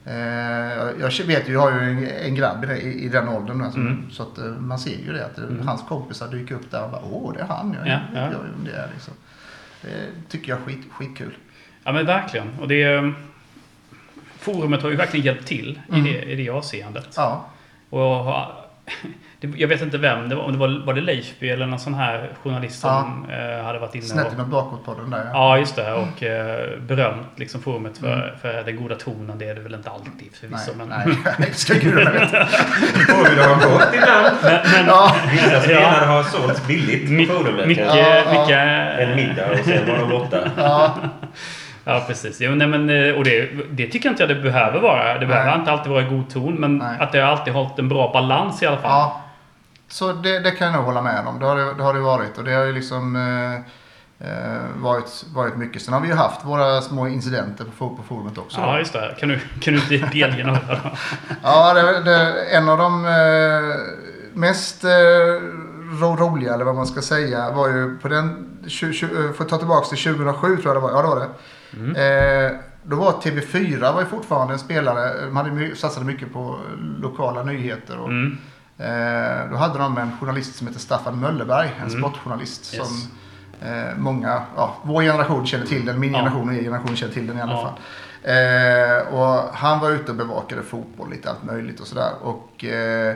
[0.08, 3.62] Eh, jag jag vet ju, jag har ju en, en grabb i, den åldern.
[3.62, 4.12] Alltså, Mm.
[4.12, 5.26] Så att eh, man ser ju det.
[5.26, 7.76] Att eh, hans kompisar dyker upp där och bara Åh, det är han.
[7.80, 8.38] Jag, Ja, jag ja.
[8.43, 9.13] vem det är liksom.
[9.82, 11.38] Det tycker jag är skit, skitkul.
[11.84, 12.48] Ja men verkligen.
[12.60, 13.13] Och det...
[14.39, 16.06] Forumet har ju verkligen hjälpt till Mm.
[16.08, 17.13] i, det, i det avseendet.
[17.15, 17.46] Ja,
[17.89, 18.56] Och jag har-
[19.39, 20.43] det- jag vet inte vem det var.
[20.43, 23.95] Om det var, var det Leifby eller någon sån här journalist som eh, hade varit
[23.95, 24.34] inne snett och...
[24.34, 25.17] inåt bakåt på den där.
[25.26, 25.30] Ja.
[25.34, 25.93] Ja, just det.
[25.93, 29.38] Och eh, berömt liksom forumet för, för den goda tonen.
[29.38, 30.71] Det är det väl inte alltid förvisso.
[30.78, 32.45] Nej, men, nej, ska gudarna veta.
[32.45, 34.36] Får vi det har gått ibland.
[34.88, 37.67] Ja, Vissa spelare har sålts billigt My- på forumet.
[37.67, 37.86] mycket...
[37.95, 38.60] Ja, ja.
[38.60, 40.38] En middag och sen var de borta.
[40.58, 40.93] ja,
[41.89, 42.41] Ja, precis.
[42.41, 45.19] Jo, nej, men, eh, och det, det tycker inte jag det behöver vara.
[45.19, 45.60] Det behöver Nej.
[45.60, 46.54] inte alltid vara i god ton.
[46.56, 46.97] Men Nej.
[47.00, 48.91] att det har alltid hållit en bra balans i alla fall.
[48.91, 49.21] ja.
[49.88, 51.39] Så det, det kan jag nog hålla med om.
[51.39, 52.38] Det har det, det, har det varit.
[52.38, 53.54] Och det har ju liksom eh,
[54.30, 55.82] eh, varit, varit mycket.
[55.82, 58.62] Sen har vi ju haft våra små incidenter på, på forumet också.
[58.62, 59.15] Ja, just det.
[59.19, 60.91] Kan du, kan du delge några då?
[61.43, 63.76] Ja, det, det, en av de eh,
[64.34, 64.89] mest eh,
[66.02, 69.58] ro, roliga, eller vad man ska säga, var ju på den, 20, 20, får ta
[69.58, 70.91] tillbaka till 2007 tror jag det var.
[70.91, 72.45] Ja, det var det.
[72.45, 72.52] Eh,
[72.84, 76.60] då var TV4 var ju fortfarande en spelare, de hade satsade mycket på
[77.02, 77.97] lokala nyheter.
[78.00, 78.38] Och, Mm.
[78.78, 82.00] Eh, då hade de en journalist som heter Staffan Möllerberg, en Mm.
[82.00, 82.88] sportjournalist Yes.
[82.88, 83.12] som
[83.68, 86.18] eh, många, ja, vår generation känner till den, min Ja.
[86.20, 87.62] generation och er generation känner till den i alla Ja.
[87.62, 87.80] fall.
[88.24, 92.12] Eh, och han var ute och bevakade fotboll, lite allt möjligt och sådär.
[92.22, 93.16] Och eh,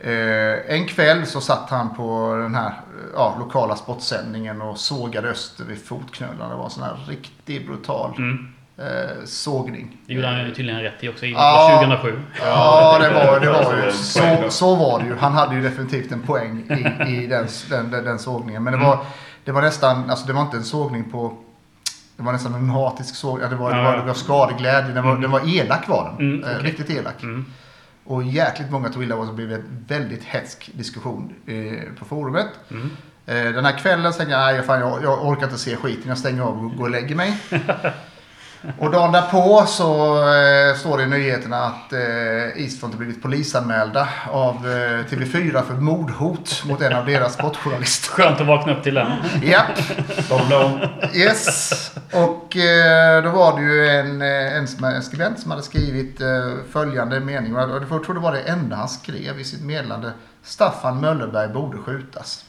[0.00, 2.72] eh, en kväll så satt han på den här
[3.14, 6.48] ja, lokala sportsändningen och sågade Öster vid fotknölarna.
[6.48, 8.48] Det var en sån här riktigt brutal Mm.
[8.80, 9.96] Eh, sågning.
[10.06, 11.26] Det gjorde han ju tydligen rätt i också.
[11.26, 11.80] I Ja.
[11.80, 12.20] 2007.
[12.44, 13.92] Ja, det var, det var ju.
[13.92, 15.16] Så, så var det ju.
[15.16, 18.64] Han hade ju definitivt en poäng i, i den, den, den, den sågningen.
[18.64, 18.98] Men det var,
[19.44, 21.36] det var nästan, alltså det var inte en sågning på
[22.16, 23.42] det var nästan en hatisk sågning.
[23.42, 24.94] Ja, det, var, det, var, det var skadeglädje.
[24.94, 26.28] Den var, den var elak var den.
[26.32, 26.70] Mm, Eh, okej.
[26.70, 27.22] Riktigt elak.
[27.22, 27.44] Mm.
[28.04, 32.46] Och jäkligt många tog illa och det blev en väldigt hetsk diskussion eh, på forumet.
[32.70, 32.90] Mm.
[33.26, 36.18] Eh, den här kvällen tänkte jag, nej fan, jag, jag orkar inte se skiten, jag
[36.18, 37.36] stänger av och går och lägger mig.
[38.78, 44.08] och dagen därpå så eh, står det i nyheterna att eh, Eastfront har blivit polisanmälda
[44.30, 48.08] av eh, TV4 för mordhot mot en av deras sportjournalister.
[48.08, 49.06] Skönt att vakna upp till den.
[49.10, 50.78] Om.
[51.14, 51.70] yes.
[52.12, 56.28] Och eh, då var det ju en, eh, en, en skribent som hade skrivit eh,
[56.72, 57.56] följande mening.
[57.56, 60.12] Och jag tror det var det enda han skrev i sitt meddelande.
[60.42, 62.44] Staffan Möllerberg borde skjutas.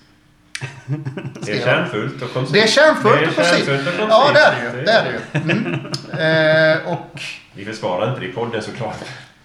[1.39, 2.53] Det är kärnfullt och koncist.
[2.53, 3.69] Det är kärnfullt och koncist.
[4.09, 4.85] Ja, det är det ju.
[4.85, 5.41] Det är det ju.
[5.51, 6.77] Mm.
[6.81, 7.21] Eh, och
[7.53, 8.97] Vi försvarar inte det i podden såklart.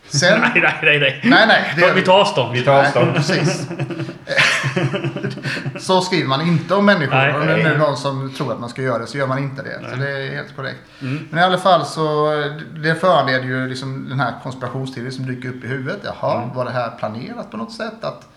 [0.08, 0.40] sen...
[0.40, 0.98] Nej, nej, nej.
[1.00, 1.20] nej.
[1.24, 1.74] Nej, nej.
[1.76, 2.52] det- Vi tar avstånd.
[2.52, 3.06] Vi tar avstånd.
[3.06, 3.68] Nej, precis.
[5.78, 7.14] så skriver man inte om människor.
[7.16, 9.26] Nej, Om det är nu någon som tror att man ska göra det så gör
[9.26, 9.80] man inte det.
[9.90, 10.06] Så Nej.
[10.12, 10.78] det är helt korrekt.
[11.02, 11.28] Mm.
[11.30, 12.30] Men i alla fall så
[12.76, 16.00] det föranleder ju liksom den här konspirationsteorin som dyker upp i huvudet.
[16.04, 16.54] Jaha, Mm.
[16.56, 18.04] var det här planerat på något sätt?
[18.04, 18.28] Att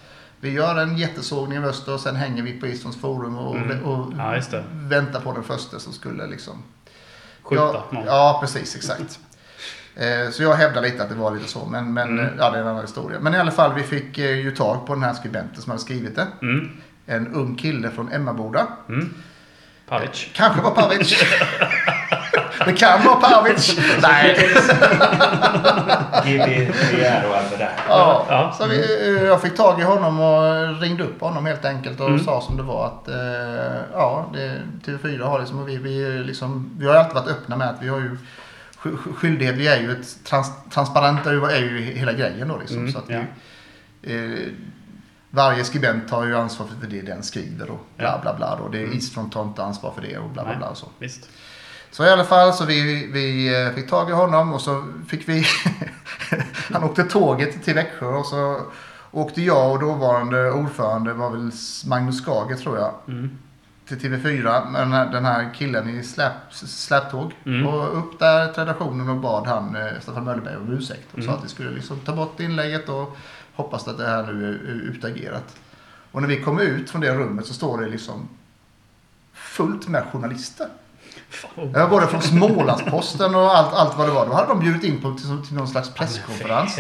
[0.42, 3.84] vi gör en jättesågning av Öster och sen hänger vi på Eastons forum och, Mm.
[3.84, 4.42] och Ja,
[4.74, 6.64] väntar på den första som skulle liksom
[7.44, 8.06] Skjuta ja, någon.
[8.06, 8.76] ja, precis.
[8.76, 9.20] Exakt.
[9.96, 12.34] Eh, Så jag hävdar lite att det var lite så, men, men Mm.
[12.38, 13.20] ja, det är en annan historia.
[13.20, 15.82] Men i alla fall, vi fick eh, ju tag på den här skribenten som hade
[15.82, 16.28] skrivit det.
[16.42, 16.70] Mm.
[17.06, 18.68] En ung kille från Emmaboda.
[18.90, 19.14] Mm.
[19.90, 20.28] Pavic.
[20.34, 21.24] Kanske var Pavic.
[22.66, 23.80] det kan vara Pavic.
[24.02, 24.50] Nej.
[26.26, 27.72] GDPR och allt det där.
[27.88, 28.26] Ja.
[28.30, 28.56] Ja.
[28.58, 32.08] Så vi, eh, jag fick tag i honom och ringde upp honom helt enkelt och
[32.08, 32.24] Mm.
[32.24, 36.72] sa som det var att eh, ja, det, TV4 har liksom, och vi, vi, liksom,
[36.80, 38.18] vi har alltid varit öppna med att vi har ju
[38.84, 42.48] sk- sk- skyldighet, vi är ju ett trans, transparenta är ju- är ju hela grejen
[42.48, 42.78] då liksom.
[42.78, 43.20] Mm, så att ja.
[44.02, 44.40] vi, eh,
[45.30, 48.56] varje skribent har ju ansvar för det den skriver och bla bla bla.
[48.56, 48.68] Då.
[48.68, 48.84] Det är
[49.18, 49.30] Mm.
[49.30, 50.68] Tar inte ansvar för det och bla bla bla.
[50.68, 50.88] Och så.
[51.00, 51.30] Visst.
[51.92, 55.30] Så i alla fall så vi, vi eh, fick tag i honom och så fick
[55.30, 55.46] vi...
[56.74, 58.62] han åkte tåget till Växjö och så
[59.12, 61.52] åkte jag och dåvarande ordförande var väl
[61.86, 62.94] Magnus Skager tror jag.
[63.08, 63.38] Mm.
[63.88, 67.34] Till TV4 med den här, den här killen i släp, släptåg.
[67.46, 67.68] Mm.
[67.68, 71.08] Och upp där till redaktionen och bad han eh, Staffan Möllerberg om ursäkt.
[71.14, 71.36] Och sa Mm.
[71.36, 73.18] att vi skulle liksom ta bort inlägget och
[73.64, 75.56] hoppas att det här nu är utagerat.
[76.12, 78.30] Och när vi kom ut från det rummet så står det liksom
[79.34, 80.68] fullt med journalister.
[81.30, 84.26] Fan, Ja, både från Smålandsposten och allt, allt vad det var.
[84.26, 86.80] Då hade de bjudit in på till, till någon slags presskonferens.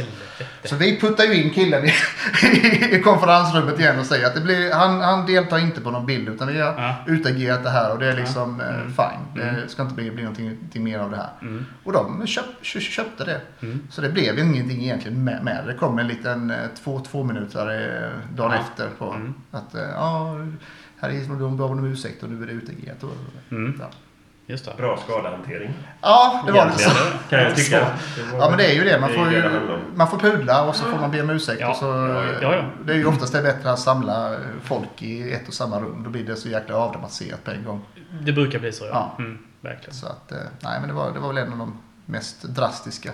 [0.63, 1.91] Så vi puttar ju in killen i,
[2.95, 6.29] i konferensrummet igen och säger att det blir, han, han deltar inte på någon bild
[6.29, 6.95] utan vi har Ja.
[7.07, 8.87] utagerat det här och det är liksom eh, Mm.
[8.93, 9.19] fine.
[9.43, 9.67] Det Mm.
[9.69, 11.29] ska inte bli, bli någonting, någonting mer av det här.
[11.41, 11.65] Mm.
[11.83, 13.41] Och de köp, kö- köpte det.
[13.61, 13.87] Mm.
[13.91, 15.73] Så det blev ingenting egentligen med, med det.
[15.73, 18.57] Kom en liten eh, två, två minuter eh, dagen Ja.
[18.59, 19.33] efter på Mm.
[19.51, 20.35] att ja,
[21.01, 23.03] här är de bad om ursäkt och nu är det utagerat.
[23.03, 23.09] Och,
[23.51, 23.77] Mm.
[23.79, 23.89] ja.
[24.49, 24.73] Just det.
[24.77, 25.73] Bra skadehantering.
[26.01, 26.89] ja, det var lite så.
[27.29, 27.87] Kan jag tycka.
[28.39, 28.99] Ja men det är ju det.
[28.99, 31.29] Man Det får, det ju, det man får pudla och så får man be om
[31.29, 31.61] ursäkt.
[31.61, 31.69] Ja.
[31.69, 31.85] Och så,
[32.41, 32.63] Ja, ja.
[32.85, 36.01] Det är ju oftast det bättre att samla folk i ett och samma rum.
[36.03, 37.85] Då blir det så jäkla avdramatiserat på en gång.
[38.21, 39.13] Det brukar bli så, ja.
[39.17, 39.23] Ja.
[39.23, 39.37] Mm.
[39.61, 39.93] Verkligen.
[39.93, 43.11] Så att, eh, nej men det var, det var väl en av de mest drastiska.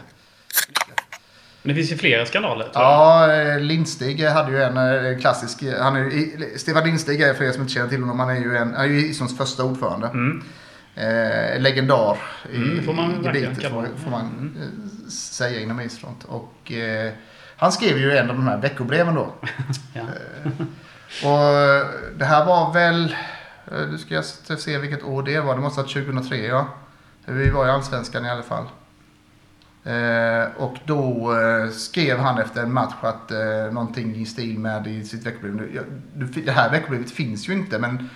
[1.62, 2.68] Men det finns ju flera skandaler.
[2.74, 5.64] Ja, eh, Lindstig hade ju en eh, klassisk...
[5.80, 8.58] Han är, Stefan Lindstig är för er som inte känner till honom, han är ju,
[8.58, 10.08] en, han är ju Isons första ordförande.
[10.08, 10.44] Mm.
[10.96, 12.18] Eh, legendar
[12.52, 14.62] i Mm, får man verkligen gebitet får, får man Mm.
[14.62, 16.24] eh, säga inom Isfront.
[16.24, 17.12] Och eh,
[17.58, 19.34] han skrev ju en av de här veckobreven då.
[19.94, 20.02] Ja.
[21.24, 21.86] Och eh,
[22.18, 23.16] det här var väl,
[23.72, 24.26] eh, nu ska jag
[24.60, 26.68] se vilket år det var, det måste ha varit 2003 ja.
[27.26, 28.66] Vi var i Allsvenskan i alla fall.
[29.84, 34.88] Eh, och då eh, skrev han efter en match att eh, någonting i stil med
[34.88, 35.84] i sitt veckobrev.
[36.46, 38.10] Det här veckobrevet finns ju inte men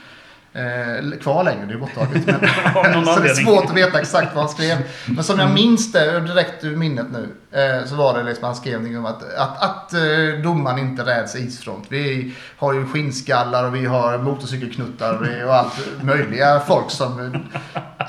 [0.53, 2.25] eh, kvar längre, det är borttaget.
[2.25, 4.77] Men, så det är svårt att veta exakt vad han skrev.
[5.05, 7.27] Men som jag minns det direkt ur minnet nu
[7.59, 11.05] eh, så var det liksom han skrev någonting om att, att, att eh, domaren inte
[11.05, 11.85] räds isfront.
[11.89, 17.43] Vi har ju skinnskallar och vi har motorcykelknuttar och allt möjliga folk som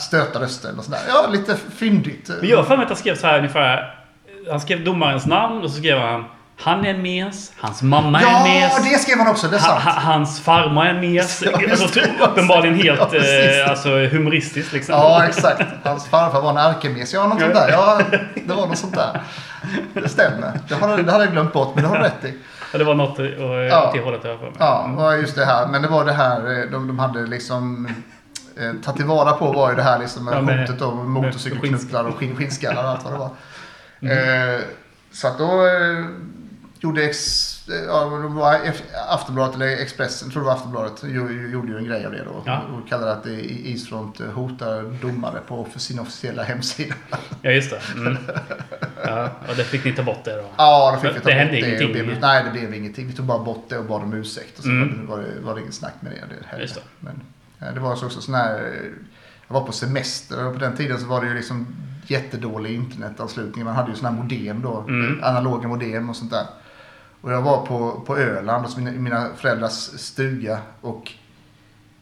[0.00, 1.00] stötar rösten och sådär.
[1.08, 2.30] Ja, lite fyndigt.
[2.40, 3.96] Men jag har för mig att han skrev så här ungefär.
[4.50, 6.24] Han skrev domarens namn och så skrev han
[6.62, 8.90] Han är en mes, hans mamma är en Ja, mes.
[8.92, 9.48] det skrev han också.
[9.48, 9.82] Det är sant.
[9.82, 11.42] ha, hans farmor är en mes.
[11.42, 13.18] Ja, alltså, uppenbarligen helt Ja,
[13.64, 14.94] eh, alltså, humoristiskt liksom.
[14.94, 15.62] Ja, exakt.
[15.84, 17.12] Hans farfar var en ärkemes.
[17.14, 17.68] Ja, något sånt där.
[17.68, 18.00] Ja,
[18.46, 19.20] det var något sånt där.
[19.94, 20.52] Det stämmer.
[20.68, 22.34] Det, har, det hade jag glömt bort, men det har du rätt i.
[22.72, 23.86] Ja, det var något eh, Ja.
[23.88, 24.54] åt det hållet jag för mig.
[24.58, 25.66] Ja, just det här.
[25.66, 27.86] Men det var det här eh, de, de hade liksom
[28.58, 32.04] eh, tagit tillvara på var ju det här liksom med Ja, med- hotet om motorcykelknubblar
[32.04, 33.30] och skinn, skinnskallar och allt vad det var.
[34.02, 34.54] Mm.
[34.54, 34.60] Eh,
[35.12, 35.50] så att då
[36.80, 38.62] gjorde ex, eh, ja,
[39.08, 41.02] Aftonbladet eller Expressen, jag tror det var Aftonbladet,
[41.52, 42.42] gjorde ju en grej av det då.
[42.46, 42.62] Ja.
[42.82, 46.94] Och kallade att Isfront eh, hotar domare på sin officiella hemsida.
[47.42, 47.80] Ja, just det.
[48.00, 48.16] Mm.
[49.04, 50.44] Ja, och det fick ni ta bort det då.
[50.56, 51.66] Ja, då fick vi ta det bort hände det.
[51.68, 51.92] ingenting.
[51.92, 53.06] blev- Nej, det blev ingenting.
[53.06, 54.58] Vi tog bara bort det och bad om ursäkt.
[54.58, 55.06] Och så Mm.
[55.06, 56.16] var, det, var det inget snack med det.
[56.34, 56.62] det heller.
[56.62, 56.80] Just det.
[57.00, 57.20] Men
[57.58, 58.54] ja, det var så också sån här...
[58.58, 58.90] eh,
[59.48, 61.66] Jag var på semester och på den tiden så var det ju liksom
[62.06, 63.64] jättedålig internetanslutning.
[63.64, 64.84] Man hade ju såna här modem då.
[64.88, 65.20] Mm.
[65.24, 66.46] Analoga modem och sånt där.
[67.22, 71.12] Och jag var på, på Öland hos mina, mina föräldrars stuga och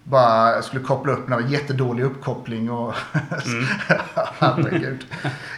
[0.04, 1.26] bara skulle koppla upp.
[1.28, 2.94] Det var jättedålig uppkoppling och...
[3.46, 3.66] Mm.
[4.38, 5.06] Herregud.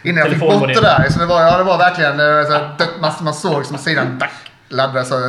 [0.03, 1.09] Innan jag fick bort det där.
[1.09, 2.19] Så det var, ja, det var verkligen...
[2.19, 4.31] eh, Så man, man såg som sidan dack,
[4.69, 5.19] laddade så...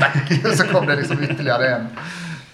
[0.00, 1.86] Dack, så kom det liksom ytterligare en.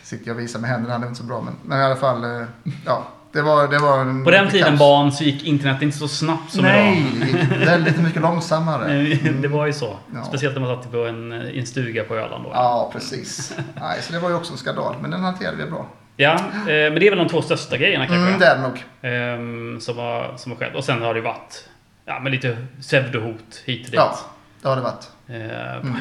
[0.02, 1.40] Sitter jag och visar med händerna, det är inte så bra.
[1.40, 2.42] Men, men i alla fall, eh,
[2.86, 3.08] ja.
[3.32, 4.24] Det var, det var en...
[4.24, 4.78] På den tiden kaos.
[4.78, 7.20] barn så gick internet inte så snabbt som Nej, idag.
[7.20, 7.26] det
[7.58, 8.96] gick väldigt mycket långsammare.
[9.02, 9.96] Eh, Det var ju så.
[10.14, 10.24] Ja.
[10.24, 12.50] Speciellt när man satt på en, i en stuga på Öland då.
[12.54, 13.56] Ja, precis.
[13.80, 14.94] Nej, så det var ju också en skandal.
[15.00, 15.86] Men den hanterade vi bra.
[16.16, 18.26] Ja, eh, men det är väl de två största grejerna kanske.
[18.28, 18.84] Mm, det är det nog.
[19.02, 20.74] Ehm, som, har, som har skett.
[20.74, 21.68] Och sen har det varit
[22.04, 23.94] ja, men lite pseudohot hit och dit.
[23.94, 24.18] Ja,
[24.62, 25.10] det har det varit.
[25.28, 25.96] Ehm,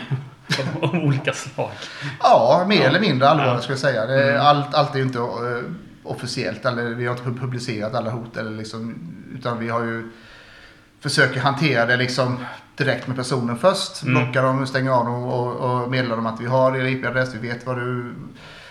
[0.82, 1.70] Av olika slag.
[2.20, 2.84] Ja, mer Ja.
[2.84, 3.62] eller mindre allvarligt Ja.
[3.62, 4.06] skulle jag säga.
[4.06, 4.42] Det, är- Mm.
[4.46, 5.26] allt, allt är ju inte eh,
[6.04, 6.66] officiellt.
[6.66, 8.38] Eller vi har inte publicerat alla hot.
[8.38, 8.96] Eller liksom,
[9.36, 10.10] utan vi har ju
[11.00, 12.46] försöker hantera det liksom
[12.78, 14.04] direkt med personen först.
[14.04, 14.14] Mm.
[14.24, 17.48] Blockar dem, stänger av dem och, och meddelar dem att vi har er IP-adress, vi
[17.48, 18.14] vet vad du,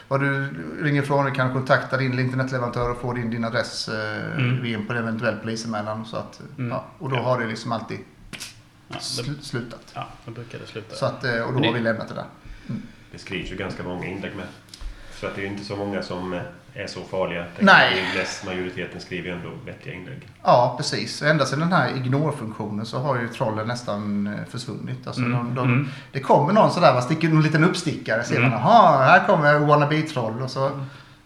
[0.09, 0.49] vad du
[0.83, 1.25] ringer ifrån.
[1.25, 4.65] Du kan kontakta din internetleverantör och få din, din adress eh, Mm.
[4.75, 6.05] en på en eventuell polisanmälan.
[6.05, 6.71] Så att, Mm.
[6.71, 7.23] ja, och då Ja.
[7.23, 7.99] har det liksom alltid
[8.89, 9.93] Ja, det, sl- slutat.
[9.95, 10.95] ja, då brukar det sluta.
[10.97, 12.25] Så att, eh, och då har vi lämnat det där.
[13.13, 14.47] Det skrivs ju ganska många inlägg med.
[15.21, 16.41] Så att det är inte så många som eh,
[16.75, 17.45] är så farliga.
[17.59, 18.05] Nej.
[18.47, 20.29] Majoriteten skriver ju ändå vettiga inlägg.
[20.43, 21.23] Ja, precis.
[21.23, 25.07] Ända sedan den här ignore-funktionen så har ju trollen nästan eh, försvunnit.
[25.07, 25.89] Alltså, Mm, de, de, mm.
[26.13, 28.25] Det kommer någon sådär, man sticker en liten uppstickare.
[28.25, 28.51] Ser Mm.
[28.51, 30.43] man, jaha, här kommer wannabe-troll.
[30.43, 30.71] Och så,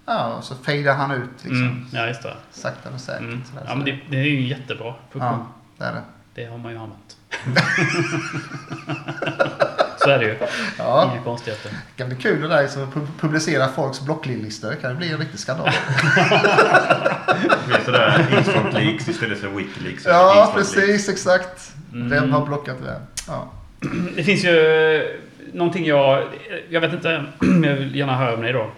[0.07, 1.63] ja, och så fejdar han ut liksom.
[1.63, 2.35] Mm, ja, just det.
[2.51, 3.21] Sakta men säkert.
[3.23, 3.43] Mm.
[3.51, 3.65] sådär.
[3.69, 5.33] Ja, men det, det är ju en jättebra funktion.
[5.33, 5.47] ja,
[5.79, 6.03] det är det.
[6.35, 7.17] Det har man ju använt.
[10.05, 10.35] Så är det ju.
[10.79, 11.71] Ja, Inga konstigheter.
[11.71, 14.71] det kan bli kul det där som publicera folks blocklistor.
[14.71, 15.71] Det kan bli en riktig skandal.
[17.29, 20.05] Det blir sådär Eastfront Leaks istället för Wikileaks.
[20.07, 21.09] ja, precis.
[21.09, 21.73] Exakt.
[21.93, 22.11] Mm.
[22.11, 23.01] Vem har blockat vem?
[23.29, 23.53] Ja.
[24.17, 25.21] Det finns ju
[25.53, 26.23] någonting jag...
[26.71, 28.71] Jag vet inte, jag vill gärna höra om dig då.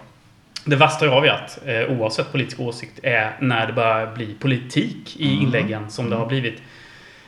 [0.65, 5.27] Det värsta jag vet, eh, oavsett politisk åsikt, är när det börjar bli politik i
[5.33, 5.45] Mm.
[5.45, 6.61] inläggen som det har blivit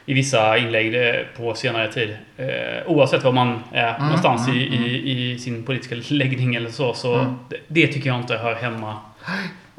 [0.10, 2.18] i vissa inlägg eh, på senare tid.
[2.38, 2.48] Eh,
[2.88, 6.94] oavsett var man är Mm, någonstans mm, i, i, i sin politiska läggning eller så.
[6.94, 7.34] så Mm.
[7.50, 8.98] det, det tycker jag inte hör hemma.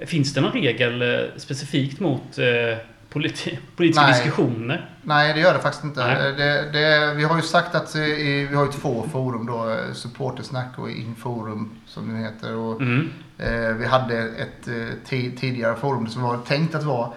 [0.06, 2.38] Finns det någon regel eh, specifikt mot
[3.08, 4.12] politi politiska Nej.
[4.12, 4.88] diskussioner?
[5.02, 6.30] Nej, det gör det faktiskt inte.
[6.32, 10.90] Det, det, vi har ju sagt att vi har ju två forum då, Supportersnack och
[10.90, 12.56] Inforum som det heter.
[12.56, 13.10] Och, Mm.
[13.38, 14.66] eh, vi hade ett
[15.08, 17.08] ti- tidigare forum som var tänkt att vara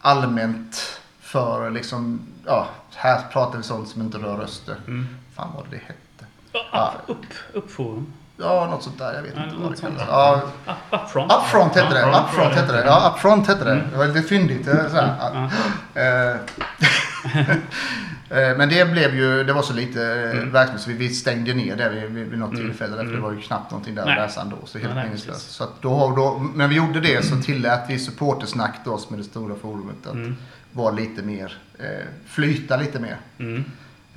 [0.00, 4.76] allmänt för liksom, ja, här pratar vi sånt som inte rör röster.
[4.86, 5.06] Mm.
[5.36, 6.26] Fan vad det hette.
[6.72, 8.12] Ja, Upp, upp, upp forum.
[8.36, 9.14] Ja, något sånt där.
[9.14, 10.02] Jag vet Ja, inte vad det kallas.
[10.08, 11.32] Ja, Up, upfront.
[11.32, 12.02] Upfront hette det.
[12.10, 12.84] Upfront, hette det.
[12.86, 13.82] Ja, Upfront hette det.
[13.92, 14.68] Det var lite fyndigt.
[14.68, 15.44] eh.
[15.94, 16.30] Eh,
[18.30, 20.52] eh, Men det blev ju, det var så lite Mm.
[20.52, 22.66] verksamhet så vi- vi stängde ner det vid, vid, något Mm.
[22.66, 22.90] tillfälle.
[22.90, 23.16] Därför Mm.
[23.16, 24.56] det var ju knappt någonting där att läsa ändå.
[24.64, 25.50] Så helt Nej, meningslöst.
[25.50, 29.24] Så då, då, när vi gjorde det så tillät vi supportersnack då som är det
[29.24, 30.36] stora forumet att Mm.
[30.74, 33.16] Vara lite mer, eh, flyta lite mer.
[33.38, 33.64] Mm.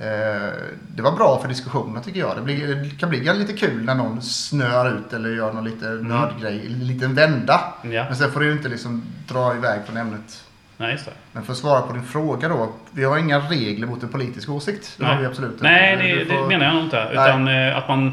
[0.00, 0.52] Eh,
[0.94, 2.36] det var bra för diskussionerna tycker jag.
[2.36, 5.84] Det, blir, det kan bli lite kul när någon snör ut eller gör någon lite
[5.88, 7.60] nördgrej, en liten vända.
[7.82, 7.94] Mm.
[7.96, 10.44] Ja, Men sen får du inte liksom dra iväg från ämnet.
[10.76, 11.12] nej just det.
[11.32, 12.72] Men för att svara på din fråga då.
[12.90, 14.94] Vi har inga regler mot en politisk åsikt.
[14.96, 15.14] Det Nej.
[15.14, 15.64] har vi absolut inte.
[15.64, 17.08] Nej, Du- det, du det får- menar jag nog inte.
[17.12, 18.12] Utan eh, att man...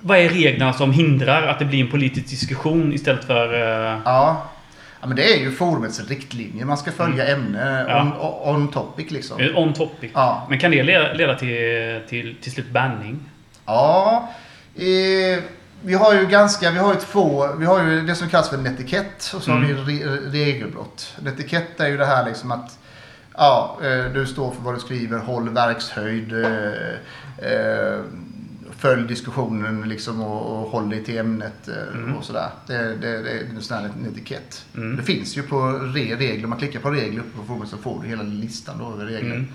[0.00, 3.54] Vad är reglerna som hindrar att det blir en politisk diskussion istället för...
[3.54, 4.50] eh, Ja.
[5.04, 6.64] Ja, men det är ju forumets riktlinjer.
[6.64, 7.86] Man ska följa ämne Mm.
[7.88, 8.40] Ja.
[8.44, 9.40] on, on topic liksom.
[9.40, 10.10] eh, on topic?
[10.14, 10.46] Ja.
[10.50, 13.20] Men kan det leda, leda till, till, till slut banning?
[13.66, 14.28] Ja.
[14.76, 15.42] Eh,
[15.82, 18.56] vi har ju ganska, vi har ju två, vi har ju det som kallas för
[18.56, 19.84] en etikett och så har Mm.
[19.86, 21.14] vi re, regelbrott.
[21.20, 22.78] En etikett är ju det här liksom att
[23.36, 27.98] ja, eh, du står för vad du skriver, håll verkshöjd, eh, eh,
[28.84, 32.16] följ diskussionen liksom och, och håll dig till ämnet eh, Mm.
[32.16, 32.48] och sådär.
[32.66, 34.64] Det, det, det är en sån här en etikett.
[34.76, 34.96] Mm.
[34.96, 35.60] Det finns ju på
[35.94, 38.78] re, regler, om man klickar på regler uppe på forumet så får du hela listan
[38.78, 39.34] då över regler.
[39.34, 39.48] Mm.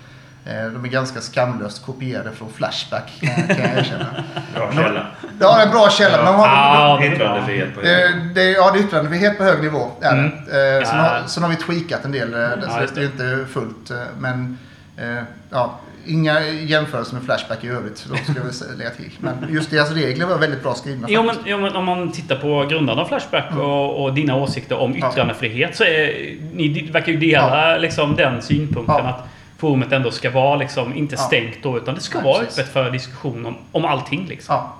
[0.44, 4.06] Eh, De är ganska skamlöst kopierade från Flashback kan jag, erkänna.
[4.54, 5.06] Bra källa.
[5.40, 6.16] Ja, det en bra källa.
[6.16, 7.16] men de har, Ja, det är bra.
[7.16, 9.90] Yttrandefrihet på det, det, ja, det är yttrandefrihet på hög nivå.
[10.00, 10.20] Är det.
[10.20, 10.32] Mm.
[10.80, 11.02] Eh, sen, Ja.
[11.02, 12.34] har, sen har vi tweakat en del.
[12.34, 13.90] eh, Ja, så det är inte fullt.
[13.90, 14.58] eh, Men
[14.96, 17.98] eh, ja, inga jämförelser med Flashback i övrigt.
[17.98, 18.12] Ska
[18.44, 19.10] vi sä- lägga till.
[19.20, 21.06] Men just deras regler var väldigt bra skrivna.
[21.10, 24.76] Jo men, jo, men om man tittar på grundarna av Flashback och, och dina åsikter
[24.78, 25.00] om Mm.
[25.02, 25.10] Ja.
[25.12, 29.08] yttrandefrihet så är, ni verkar ju dela liksom, den synpunkten Ja.
[29.08, 29.26] att
[29.58, 31.20] forumet ändå ska vara liksom, inte Ja.
[31.22, 32.58] stängt då, utan det ska Nej, vara precis.
[32.58, 34.26] öppet för diskussion om, om allting.
[34.28, 34.54] Liksom.
[34.54, 34.76] Ja,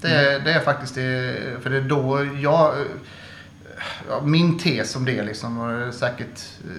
[0.00, 1.34] det, är- det är faktiskt det.
[1.62, 2.74] För det är då jag...
[4.08, 5.58] Ja, min tes om det liksom.
[5.60, 6.70] Och säkert eh,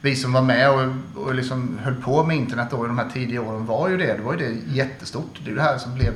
[0.00, 0.86] vi som var med och,
[1.24, 4.14] och liksom höll på med internet då i de här tidiga åren var ju det.
[4.16, 5.38] Det var ju det jättestort.
[5.44, 6.12] Det är det här som blev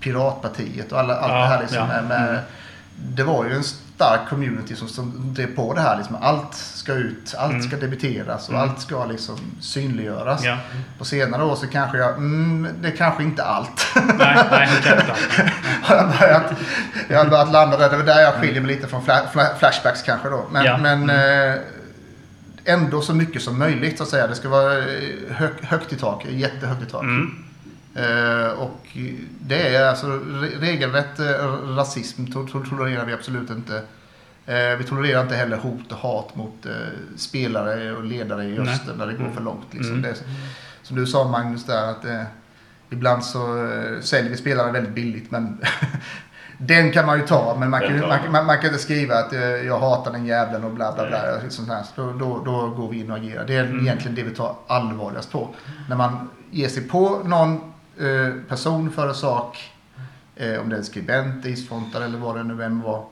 [0.00, 1.78] Piratpartiet och alla, allt Ja, det här liksom.
[1.78, 1.86] ja.
[1.86, 3.14] Med, med, Mm.
[3.16, 5.96] Det var ju en stark community som, som drev på det här.
[5.96, 6.16] Liksom.
[6.20, 7.62] Allt ska ut, allt Mm.
[7.68, 8.68] ska debiteras och Mm.
[8.70, 10.44] allt ska liksom synliggöras.
[10.44, 10.56] Ja.
[10.98, 13.86] På senare år så kanske jag, mm, det är kanske inte allt.
[13.94, 15.14] Nej, nej, kan jag inte.
[15.82, 16.52] har börjat,
[17.08, 17.90] jag har börjat landa där.
[17.90, 20.44] Det är där jag skiljer mig lite från fla- fla- Flashbacks kanske då.
[20.52, 21.50] Men, men Mm.
[21.52, 21.58] eh,
[22.66, 24.26] ändå så mycket som möjligt så att säga.
[24.26, 27.02] Det ska vara eh, hög, högt i tak, jättehögt i tak.
[27.02, 27.34] Mm.
[27.94, 28.86] Eh, och
[29.40, 31.26] det är alltså re- regelrätt eh,
[31.76, 33.76] rasism to- to- tolererar vi absolut inte.
[34.46, 36.72] Eh, vi tolererar inte heller hot och hat mot eh,
[37.16, 39.34] spelare och ledare i öster när det går Mm.
[39.34, 39.66] för långt.
[39.70, 39.90] Liksom.
[39.92, 40.02] Mm.
[40.02, 40.14] Det
[40.82, 42.04] som du sa Magnus där att
[42.90, 43.68] ibland så
[44.00, 45.58] säljer vi spelare väldigt billigt men
[46.58, 48.46] Den kan man ju ta, men man kan, man, man.
[48.46, 51.36] man, kan inte skriva att eh, jag hatar den jävlen och bla bla bla.
[51.46, 51.82] och Sånt här.
[51.82, 53.44] Så då, då, då går vi in och agerar.
[53.46, 53.80] Det är Mm.
[53.80, 55.48] egentligen det vi tar allvarligast på.
[55.88, 57.54] När man ger sig på någon
[58.00, 59.72] eh, person för en sak,
[60.36, 63.04] eh, om det är en skribent, isfrontare eller vad det nu än var.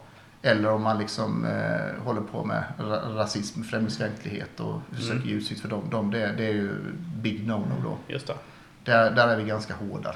[0.42, 5.28] Eller om man liksom eh, håller på med ra- rasism, främlingsfientlighet och försöker Mm.
[5.28, 5.82] ge utsikt för dem.
[5.90, 6.70] dem det, det är ju
[7.22, 7.96] big no-no då.
[8.08, 8.34] Just det.
[8.84, 10.14] Där, där är vi ganska hårda.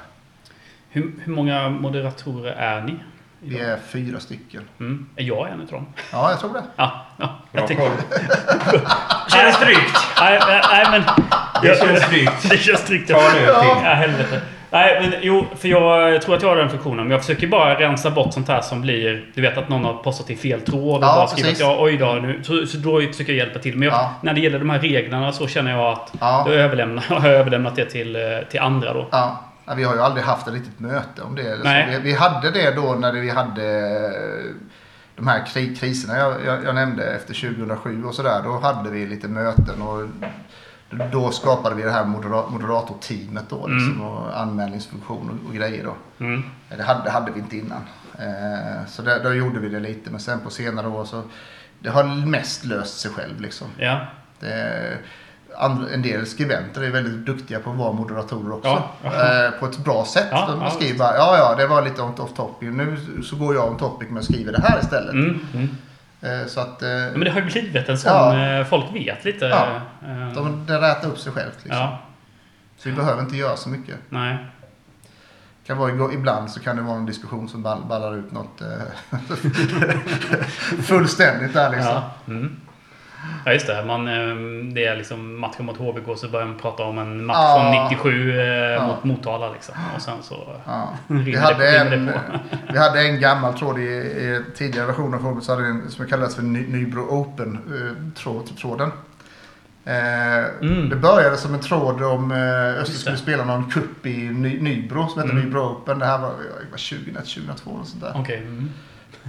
[0.89, 2.99] Hur, hur många moderatorer är ni?
[3.39, 4.61] Vi är fyra stycken.
[4.79, 5.05] Mm.
[5.15, 5.85] Är jag en utav dem?
[6.11, 6.63] Ja, jag tror det.
[6.75, 7.91] Ja, ja jag koll.
[9.33, 9.97] Känns tryggt.
[10.19, 10.39] Nej,
[10.71, 11.03] nej, men...
[11.61, 12.49] Det känns tryggt.
[12.49, 12.83] Det känns.
[12.87, 13.85] Ta nu Ja, till.
[13.87, 14.41] helvete.
[14.71, 16.97] Nej, men jo, för jag tror att jag har den funktionen.
[16.97, 19.25] Men jag försöker bara rensa bort sånt här som blir...
[19.35, 21.61] Du vet att någon har postat i fel tråd och Ja, bara skrivit precis.
[21.61, 22.13] ja, oj då.
[22.13, 23.75] Nu, så, så då försöker jag hjälpa till.
[23.77, 24.13] Men jag, Ja.
[24.21, 26.43] när det gäller de här reglerna så känner jag att Ja.
[26.47, 29.07] då överlämnar, har jag överlämnat det till, eh, till andra då.
[29.11, 31.57] Ja, ja, vi har ju aldrig haft ett riktigt möte om det.
[31.63, 33.65] Vi, vi hade det då när vi hade
[34.07, 34.55] eh,
[35.15, 38.41] de här kri kriserna jag, jag, jag nämnde efter 2007 och sådär.
[38.43, 40.07] Då hade vi lite möten och
[41.11, 43.67] då skapade vi det här modera moderatorteamet då.
[43.67, 46.25] Liksom, och anmälningsfunktion och, och grejer då.
[46.25, 46.43] Mm.
[46.77, 47.81] Det hade, det hade vi inte innan.
[48.19, 50.11] Eh, så där, då gjorde vi det lite.
[50.11, 51.23] Men sen på senare år så
[51.79, 53.67] det har mest löst sig själv liksom.
[53.77, 53.99] Ja.
[54.39, 54.97] Det,
[55.93, 58.83] en del skribenter är väldigt duktiga på att vara moderatorer också.
[59.03, 59.45] Ja.
[59.45, 60.27] Eh, på ett bra sätt.
[60.31, 62.69] Ja, de ja, skriver bara, ja ja det var lite off topic.
[62.71, 65.13] Nu så går jag on topic men skriver det här istället.
[65.13, 65.69] Mm, mm.
[66.21, 68.65] Eh, så att eh, Ja, Men det har ju blivit en sån...
[68.69, 69.45] Folk vet lite.
[69.45, 69.81] Ja.
[70.35, 71.57] de, det rätar upp sig självt.
[71.63, 71.87] Liksom.
[72.77, 73.95] Så vi behöver inte göra så mycket.
[74.09, 74.37] Nej.
[75.65, 78.61] Kan vara, ibland så kan det vara en diskussion som ball, ballar ut något
[80.83, 82.01] fullständigt där liksom.
[82.27, 82.55] Mm.
[83.45, 83.85] Ja just det.
[83.85, 84.35] Man, eh,
[84.73, 87.71] det är liksom matchen mot HBK så börjar man prata om en match Ja.
[87.89, 88.87] från 97 eh, Ja.
[88.87, 89.75] mot Motala liksom.
[89.95, 90.55] Och sen så...
[90.65, 90.89] Ja.
[91.07, 92.11] Vi, hade en,
[92.73, 95.17] vi hade en gammal tråd i, i tidigare versioner
[95.51, 98.91] av en som kallades för Ny, Nybro Open-tråden.
[99.85, 100.89] Eh, Mm.
[100.89, 105.07] Det började som en tråd om eh, Öster skulle spela någon cup i Ny, Nybro
[105.07, 105.43] som hette Mm.
[105.45, 105.99] Nybro Open.
[105.99, 106.27] Det här var,
[106.71, 108.11] var 2001, 2002 och sånt där.
[108.15, 108.37] Okej.
[108.37, 108.69] Mm.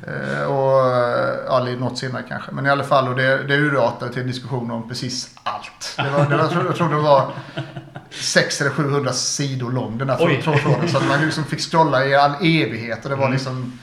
[0.07, 2.53] Eh, och eh, ja, lite något senare kanske.
[2.53, 5.95] Men i alla fall, och det, det urartade till en diskussion om precis allt.
[5.97, 7.31] Det var, det var, jag, tror, jag tror det var
[8.11, 10.89] 600 eller 700 sidor lång den här tråden.
[10.89, 13.05] Så att man liksom fick scrolla i all evighet.
[13.05, 13.33] Och det var Mm.
[13.33, 13.79] liksom...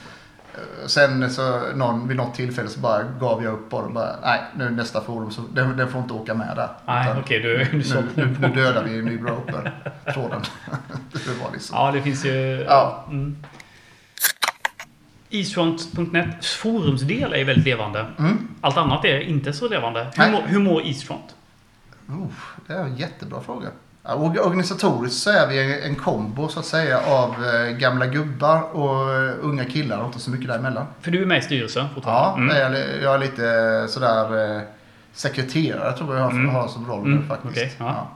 [0.53, 4.41] eh, Sen så någon, vid något tillfälle så bara gav jag upp och bara, nej
[4.55, 6.69] nu nästa forum så den, den får inte åka med där.
[6.85, 7.39] Nej, okej.
[7.39, 10.41] du, du nu, nu, nu dödar vi Nybro Open-tråden.
[11.11, 11.77] det var liksom...
[11.77, 12.65] Ja, det finns ju...
[12.69, 13.05] Ja.
[13.09, 13.37] Mm.
[15.29, 18.05] Eastfront.net forumsdel är väldigt levande.
[18.19, 18.47] Mm.
[18.61, 20.07] Allt annat är inte så levande.
[20.15, 21.35] Hur, mår, hur mår Eastfront?
[22.09, 22.27] Oh,
[22.67, 23.67] det är en jättebra fråga.
[24.03, 28.61] Ja, org- Organisatoriskt så är vi en, kombo så att säga av eh, gamla gubbar
[28.75, 30.85] och eh, unga killar och inte så mycket däremellan.
[31.01, 32.59] För du är med i styrelsen Ja, fortfarande?
[32.59, 34.61] jag, är, jag är lite eh, sådär
[35.13, 36.49] sekreterare tror jag jag har, Mm.
[36.49, 37.75] har som roll Mm, faktiskt.
[37.79, 38.07] ja.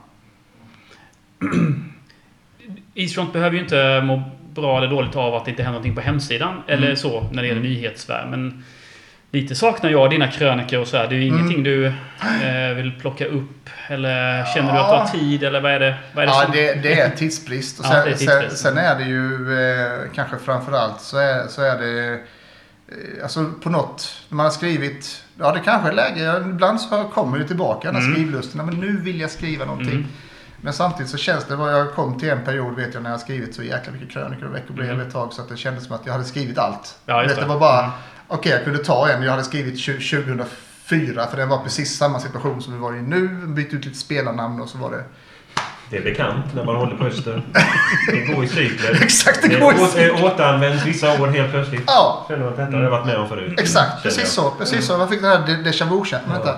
[1.40, 1.48] ja.
[2.94, 4.22] Eastfront behöver ju inte må
[4.54, 6.62] bra eller dåligt av att det inte händer någonting på hemsidan.
[6.68, 6.96] Eller Mm.
[6.96, 8.26] så, när det gäller nyhetssfär.
[8.30, 8.64] Men
[9.30, 11.08] lite saknar jag dina krönikor och så här.
[11.08, 11.38] Det är ju Mm.
[11.38, 13.70] ingenting du eh, vill plocka upp.
[13.88, 14.98] Eller känner du att du Ja.
[14.98, 15.42] har tid?
[15.44, 15.94] Eller vad är det?
[16.14, 16.52] Vad är det Ja, som...
[16.52, 17.78] det, det är tidsbrist.
[17.80, 18.62] Och Ja, sen, det är sen, tidsbrist.
[18.62, 22.18] sen är det ju eh, kanske framförallt så är, så är det eh,
[23.22, 27.38] Alltså på något, när man har skrivit, ja det kanske är läge, ibland så kommer
[27.38, 28.14] det tillbaka den här Mm.
[28.14, 29.92] skrivlusten, men nu vill jag skriva någonting.
[29.94, 30.06] Mm.
[30.64, 33.54] Men samtidigt så känns det, jag kom till en period vet jag när jag skrivit
[33.54, 35.06] så jäkla mycket krönikor och veckobrev Mm.
[35.06, 36.98] ett tag så att det kändes som att jag hade skrivit allt.
[37.06, 37.44] Ja, det det.
[37.46, 37.90] var bara, Mm.
[38.28, 42.20] okej jag kunde ta en, jag hade skrivit tju- 2004 för det var precis samma
[42.20, 45.04] situation som vi var i nu, bytt ut lite spelarnamn och så var det
[45.90, 47.42] Det är bekant när man håller på Öster.
[48.10, 49.02] Det går i cykler.
[49.02, 50.08] Exakt, det Det går i cykler.
[50.18, 51.82] eh, återanvänds vissa år helt plötsligt.
[51.86, 53.60] Ja, Känner att detta har jag varit med om förut.
[53.60, 54.50] Exakt, precis så.
[54.50, 54.92] Precis så.
[54.92, 56.32] Jag fick den här déjà vu-känslan.
[56.32, 56.56] Vänta,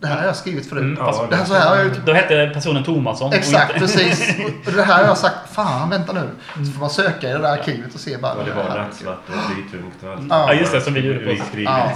[0.00, 0.82] det här har jag skrivit förut.
[0.82, 2.00] Mm, Ja, fast- Det här så här har jag ut...
[2.06, 3.32] Då hette personen Tomasson.
[3.32, 4.36] Exakt, inte- precis.
[4.66, 6.28] Och det här har jag sagt, fan vänta nu.
[6.66, 8.32] Så får man söka i det där arkivet och se bara.
[8.32, 8.78] Och det var här.
[8.78, 10.22] nattsvart och blytungt och allt.
[10.30, 11.90] Ja, just det, som vi gjorde på- Ja.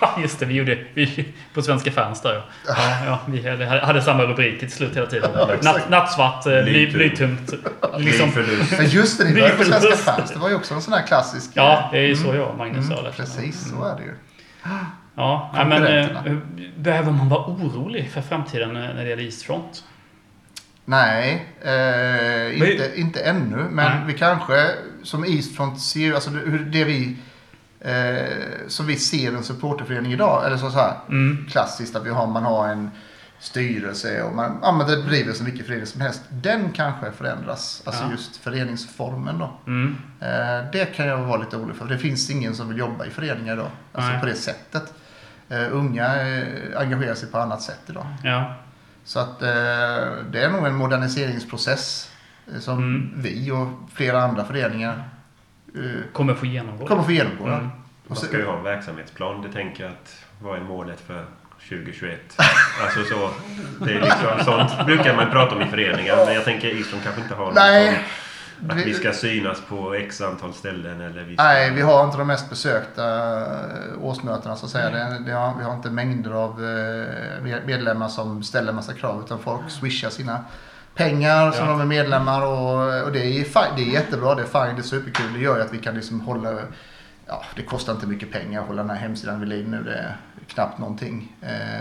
[0.00, 0.46] Ja, just det.
[0.46, 2.42] Vi gjorde vi, på Svenska fans där ja.
[2.66, 2.74] ja,
[3.06, 5.30] ja vi hade, hade samma rubrik till slut hela tiden.
[5.34, 5.48] Ja.
[5.62, 7.52] Natt, nattsvart, eh, bly, Blytungt.
[7.98, 8.30] Liksom.
[8.78, 10.30] Men just det, ni började på Svenska fans.
[10.32, 11.50] Det var ju också en sån här klassisk...
[11.54, 13.12] ja, det är ju så jag och Magnus Mm, sa det.
[13.12, 14.14] precis, så är det ju.
[15.16, 16.36] Ja, men eh,
[16.76, 19.84] behöver man vara orolig för framtiden eh, när det gäller Eastfront?
[20.84, 23.56] Nej, eh, inte, inte ännu.
[23.56, 24.00] Men Nej.
[24.06, 24.70] vi kanske,
[25.02, 27.16] som Eastfront ser, alltså det, hur det vi,
[27.80, 31.46] eh, som vi ser en supporterförening idag, eller så, så här Mm.
[31.50, 32.90] klassiskt att vi har, man har en
[33.38, 36.22] styrelse och man, ja, men det driver så mycket förening som helst.
[36.30, 38.10] Den kanske förändras, alltså Ja.
[38.10, 39.50] just föreningsformen då.
[39.66, 39.96] Mm.
[40.20, 41.84] Eh, det kan jag vara lite orolig för.
[41.86, 43.70] Det finns ingen som vill jobba i föreningar idag.
[43.92, 44.20] Alltså Nej.
[44.20, 44.94] på det sättet.
[45.48, 46.44] Eh, unga eh,
[46.80, 48.06] engagerar sig på annat sätt idag.
[48.22, 48.54] Ja.
[49.04, 49.48] Så att eh,
[50.30, 52.10] det är nog en moderniseringsprocess
[52.60, 53.12] som Mm.
[53.16, 55.02] vi och flera andra föreningar
[56.12, 56.86] Kommer få genomgå.
[56.86, 57.46] kommer få genomgå.
[57.46, 57.66] Mm.
[58.04, 59.42] Och Man ska ju ha en verksamhetsplan.
[59.42, 61.24] Det tänker jag att vad är målet för
[61.68, 62.20] 2021?
[62.84, 63.30] Alltså så,
[63.84, 66.16] det är liksom sånt brukar man prata om i föreningar.
[66.26, 68.04] Men jag tänker Eastron kanske inte har något Nej.
[68.70, 71.42] Att Vi- ska synas på x antal ställen eller vi ska...
[71.44, 74.90] Nej, vi har inte de mest besökta eh, årsmötena så att säga.
[74.90, 79.38] Det, det har, vi har inte mängder av eh, medlemmar som ställer massa krav utan
[79.38, 80.44] folk swishar sina
[80.94, 81.70] pengar som Ja.
[81.70, 84.82] de är medlemmar och, och det, är, det är jättebra, det är fine, det är
[84.82, 85.32] superkul.
[85.32, 86.52] Det gör ju att vi kan liksom hålla,
[87.26, 89.82] ja det kostar inte mycket pengar att hålla den här hemsidan vid liv nu.
[89.82, 91.36] Det är knappt någonting.
[91.42, 91.80] Eh,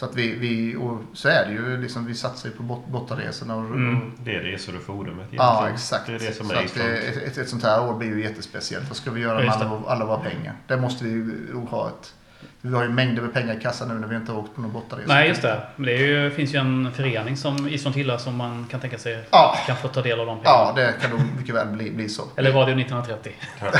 [0.00, 2.86] så att vi, vi, och så är det ju liksom, vi satsar ju på bot,
[2.86, 4.12] bortaresorna och, Mm.
[4.24, 6.06] Det är resor och forumet Ja, exakt.
[6.06, 6.86] Det är det som så är att Eastron.
[6.86, 8.88] det, ett, ett, ett sånt här år blir ju jättespeciellt.
[8.88, 10.54] Vad ska vi göra med alla, alla våra pengar?
[10.66, 12.14] Det måste vi ju ha ett...
[12.62, 14.60] Vi har ju mängder med pengar i kassan nu när vi inte har åkt på
[14.60, 15.14] någon bortaresa.
[15.14, 15.60] Nej, just det.
[15.76, 18.98] Men det är ju, finns ju en förening som Eastron tillhör som man kan tänka
[18.98, 20.58] sig Ja, kan få ta del av de pengarna.
[20.58, 22.22] ja det kan nog mycket väl bli, bli så.
[22.36, 23.32] Eller Radio 1930.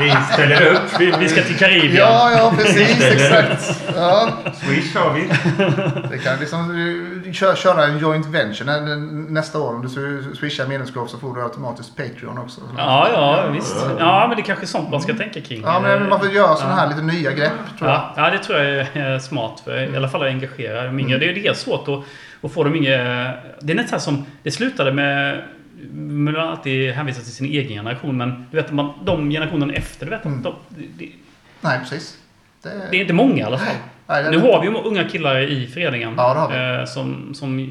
[0.00, 0.80] Vi ställer upp.
[1.00, 1.96] Vi, vi ska till Karibien.
[1.96, 3.00] Ja, ja precis.
[3.04, 3.82] exakt.
[3.96, 5.28] Ja, Swish har vi.
[6.10, 6.70] det kan liksom
[7.26, 8.96] eh, köra, köra en joint venture Nä-
[9.30, 9.74] nästa år.
[9.74, 9.88] Om du
[10.36, 12.60] swishar medlemskap så får du automatiskt Patreon också.
[12.76, 13.76] Ja, ja, visst.
[13.98, 15.62] Ja, men det är kanske är sånt man ska tänka kring.
[15.62, 17.98] Ja, men man får göra sådana här lite nya grepp tror jag.
[18.00, 19.60] Ja, ja, det tror jag är smart.
[19.64, 21.18] För I alla fall att engagera de yngre.
[21.18, 22.00] Det är dels svårt att,
[22.44, 22.96] att få de yngre...
[23.60, 24.24] Det är nästan som...
[24.42, 25.42] Det slutade med...
[25.96, 28.16] Man alltid hänvisar till sin egen generation.
[28.16, 30.42] Men du vet, man, de generationen efter, du vet, Mm.
[30.42, 30.54] de,
[30.98, 31.08] det,
[31.60, 32.18] Nej, precis.
[32.62, 33.74] Det, det är inte många i alla fall.
[34.06, 36.14] nej, det- Nu har vi ju unga killar i föreningen.
[36.16, 37.70] Ja, det eh, som, som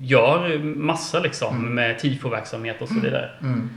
[0.00, 1.74] gör massa liksom Mm.
[1.74, 3.30] med tifo-verksamhet och så vidare.
[3.42, 3.70] Mm.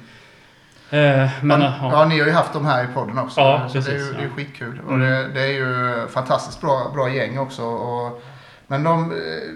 [0.92, 1.89] Eh, men, ja, ja.
[1.92, 3.42] ja, ni har ju haft dem här i podden också.
[3.42, 4.30] Ja, så det är ju precis, det är ja.
[4.36, 4.82] skitkul.
[4.86, 5.08] Och Mm.
[5.10, 7.64] det, det är ju fantastiskt bra, bra gäng också.
[7.64, 8.24] Och,
[8.68, 9.14] men de,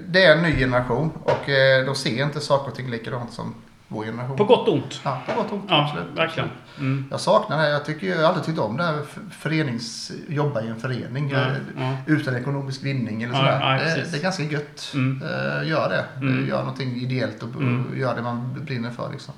[0.07, 3.55] det är en ny generation och eh, de ser inte saker och ting likadant som
[3.87, 4.37] vår generation.
[4.37, 5.01] På gott och ont.
[5.03, 5.65] Ja, på gott och ont.
[5.69, 6.49] Ja, absolut, verkligen.
[6.79, 7.05] Mm.
[7.11, 7.69] Jag saknar det.
[7.69, 8.99] Jag tycker jag har alltid tyckt om det här
[9.31, 10.11] förenings...
[10.29, 11.29] Jobba i en förening.
[11.29, 11.45] Ja, eh,
[11.77, 11.97] ja.
[12.05, 13.59] Utan ekonomisk vinning eller Ja, sådär.
[13.61, 14.11] ja, det, precis.
[14.11, 14.91] det är ganska gött.
[14.93, 15.21] Mm.
[15.23, 16.05] Eh, gör det.
[16.25, 16.47] Mm.
[16.47, 17.85] Gör någonting ideellt och, Mm.
[17.91, 19.09] och gör det man brinner för.
[19.11, 19.33] Liksom.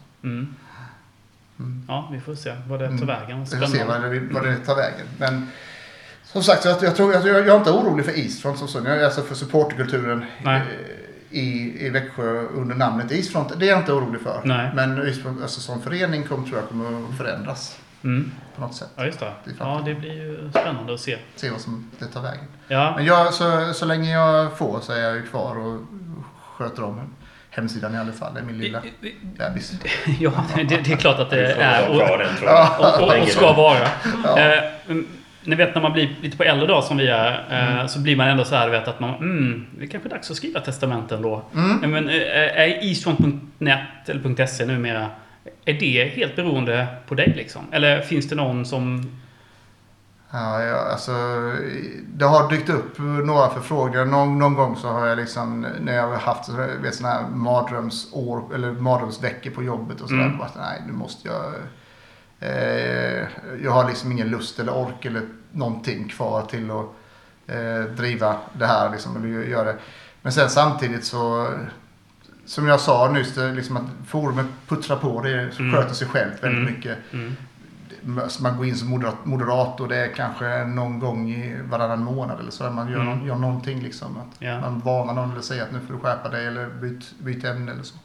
[1.59, 1.83] Mm.
[1.87, 3.07] Ja, vi får se vad det tar Mm.
[3.07, 3.43] vägen.
[3.51, 5.07] Vi får se vad det, vad det tar vägen.
[5.17, 5.47] Men
[6.23, 8.87] som sagt, jag, jag, tror, jag, jag är inte orolig för Eastfront som sådan.
[8.91, 10.25] Jag är alltså för supporterkulturen
[11.29, 11.41] i,
[11.85, 13.59] i Växjö under namnet Eastfront.
[13.59, 14.41] Det är jag inte orolig för.
[14.43, 14.71] Nej.
[14.75, 18.31] Men Eastfront alltså, som förening kommer, tror jag kommer att förändras Mm.
[18.55, 18.89] på något sätt.
[18.95, 19.33] Ja, just det.
[19.59, 21.17] Ja, det blir ju spännande att se.
[21.35, 22.45] Se vad som det tar vägen.
[22.67, 25.81] Ja, Men jag, så, så länge jag får så är jag ju kvar och
[26.57, 27.01] sköter om
[27.49, 28.33] hemsidan i alla fall.
[28.33, 28.81] Det är min lilla
[29.37, 29.73] bebis.
[30.19, 33.87] ja det, det är klart att det är och, och, och, och ska vara.
[34.23, 34.39] Ja.
[34.39, 35.07] Eh, mm,
[35.43, 38.15] ni vet när man blir lite på äldre dag som vi är eh, så blir
[38.15, 41.21] man ändå så här vet att man mm, det är kanske dags att skriva testamenten
[41.21, 41.43] då.
[41.55, 41.91] Mm.
[41.91, 42.15] Men, eh,
[42.61, 45.09] är eastfront.net eller .se numera
[45.65, 47.61] är det helt beroende på dig liksom?
[47.71, 49.11] Eller finns det någon som...
[50.31, 51.11] Ja, ja, alltså,
[52.07, 54.05] det har dykt upp några förfrågningar.
[54.05, 56.49] Någon, någon gång så har jag liksom, när jag har haft
[56.81, 60.25] vet, såna här mardrömsår, eller mardrömsveckor på jobbet och sådär.
[60.25, 60.37] Mm.
[60.37, 61.43] Bara, nej, nu måste jag...
[62.39, 63.23] Eh,
[63.63, 65.21] jag har liksom ingen lust eller ork eller
[65.51, 66.85] någonting kvar till att
[67.47, 69.75] eh, driva det här liksom, eller göra det.
[70.21, 71.47] Men sen samtidigt så,
[72.45, 75.73] som jag sa nyss, liksom att forumet puttrar på, det Mm.
[75.73, 76.73] sköter sig självt väldigt Mm.
[76.73, 77.46] mycket Mm, så
[78.41, 82.51] man går in som moderat, moderator, det är kanske någon gång i varannan månad eller
[82.51, 82.63] så.
[82.69, 83.27] Man gör, Mm.
[83.27, 84.17] gör någonting liksom.
[84.17, 84.59] Att ja.
[84.61, 87.71] Man varnar någon eller säger att nu får du skärpa dig eller byt, byt ämne
[87.71, 87.95] eller så.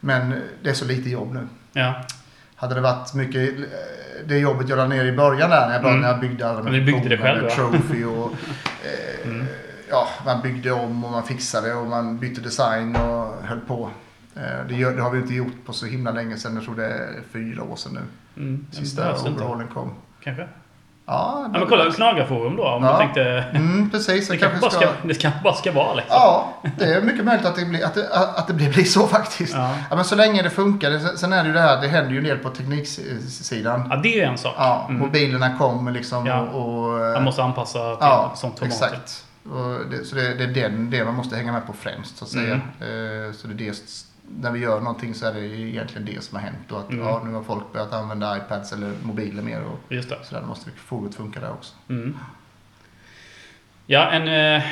[0.00, 1.46] Men eh, det är så lite jobb nu.
[1.72, 1.94] ja.
[2.56, 3.64] Hade det varit mycket, eh,
[4.26, 6.00] det jobbet jag la ner i början där när jag, Mm.
[6.00, 7.48] när jag byggde alla vi byggde det själv?
[7.48, 8.30] Trophy och
[8.84, 9.46] eh, Mm.
[9.90, 13.90] ja, man byggde om och man fixade och man bytte design och höll på.
[14.38, 16.54] Eh, Det, gör, det har vi inte gjort på så himla länge sedan.
[16.54, 18.42] Jag tror det är fyra år sedan nu.
[18.42, 19.94] Mm, Sista overhaulen kom.
[20.24, 20.42] Kanske?
[20.42, 20.48] Ja,
[21.52, 22.92] Ja, men kolla Knagarforum då om Ja.
[22.92, 23.22] du tänkte...
[23.54, 24.28] Mm, precis.
[24.28, 24.94] Det kanske, kanske bara ska...
[25.00, 26.14] ska, det kanske bara ska vara liksom.
[26.16, 29.06] Ja, det är mycket möjligt att det blir, att det, att det blir, blir så
[29.06, 29.54] faktiskt.
[29.54, 29.74] Ja.
[29.90, 29.96] Ja.
[29.96, 30.98] men så länge det funkar.
[31.16, 33.86] Sen- är det ju det här, det händer ju en del på tekniksidan.
[33.90, 34.54] ja, det är en sak.
[34.58, 35.00] Ja, Mm.
[35.00, 36.40] mobilerna kommer liksom Ja.
[36.40, 36.84] och...
[36.84, 38.72] och Man måste anpassa till ja, sånt format.
[38.74, 39.24] exakt.
[39.44, 42.24] Och det, så det, det är den, det man måste hänga med på främst så
[42.24, 42.60] att säga.
[42.80, 43.26] Mm.
[43.26, 43.76] Eh, så det är det,
[44.40, 46.72] när vi gör någonting så är det egentligen det som har hänt.
[46.72, 47.06] Och att Mm.
[47.06, 49.62] ja, nu har folk börjat använda iPads eller mobiler mer.
[49.62, 50.18] Och, Just det.
[50.24, 51.74] så där måste forumet funka där också.
[51.88, 52.16] Mm.
[53.86, 54.28] Ja, en...
[54.56, 54.62] eh,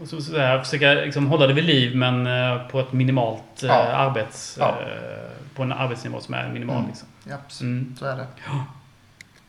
[0.00, 3.62] och så, så här, försöka liksom, hålla det vid liv men eh, på ett minimalt
[3.62, 3.74] eh, Ja.
[3.74, 4.56] arbets...
[4.60, 4.68] Ja.
[4.80, 6.76] Eh, på en arbetsnivå som är minimal.
[6.76, 6.88] Mm.
[6.88, 7.08] Liksom.
[7.24, 7.96] Ja, Mm.
[7.98, 8.26] så är det.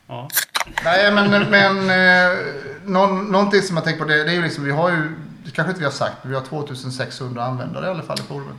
[0.08, 0.28] Ja.
[0.84, 2.38] Nej, men, men eh,
[2.84, 5.12] någon, någonting som jag tänker på det, det är ju liksom, vi har ju,
[5.52, 8.56] kanske inte vi har sagt, men vi har 2600 användare i alla fall i forumet.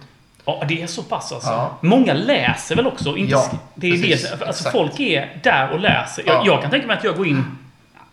[0.48, 1.50] Ja, det är så pass alltså.
[1.50, 1.78] Ja.
[1.82, 3.18] Många läser väl också?
[3.18, 4.32] Inte, Ja, det är precis.
[4.40, 6.24] det, alltså, folk är där och läser.
[6.28, 6.44] Jag, Ja.
[6.46, 7.58] jag kan tänka mig att jag går in,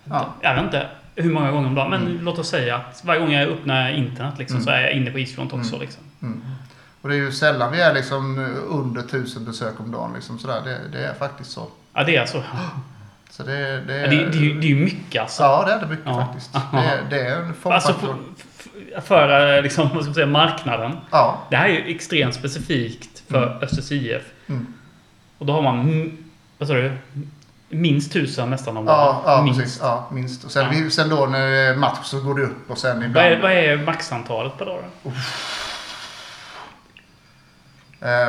[0.05, 0.27] Ja.
[0.41, 2.25] jag vet inte hur många gånger om dagen, men Mm.
[2.25, 4.65] låt oss säga att varje gång jag öppnar internet liksom, Mm.
[4.65, 5.75] så är jag inne på också.
[5.75, 5.81] Mm.
[5.81, 6.03] Liksom.
[7.03, 10.13] Och det är ju sällan vi är liksom under 1000 besök om dagen.
[10.15, 10.61] Liksom sådär.
[10.65, 11.69] Det, det är faktiskt så.
[11.95, 12.43] Ja, det är så.
[13.31, 15.43] Så det, det, Ja, det, det, är det är ju mycket alltså.
[15.43, 16.27] Ja, det är det mycket Ja.
[16.27, 16.53] faktiskt.
[16.53, 17.61] Det, är- det är en Alltså
[17.93, 18.09] formfaktor.
[18.09, 18.17] för,
[19.05, 20.93] för, liksom, vad ska man säga, marknaden.
[21.11, 21.43] Ja.
[21.51, 23.59] Det här är ju extremt specifikt för Mm.
[23.63, 24.23] Östers IF.
[24.47, 24.67] Mm.
[25.39, 26.11] Och då har man,
[26.59, 26.93] vad sa du?
[27.69, 29.61] Minst tusen nästan om Ja, ja minst.
[29.61, 29.79] precis.
[29.83, 30.45] Ja, minst.
[30.45, 30.91] Och sen, Ja.
[30.91, 33.27] sen då när det är match så går det upp och sen Vad ibland...
[33.29, 35.11] är, vad är maxantalet per dag då?
[35.11, 35.15] Eh,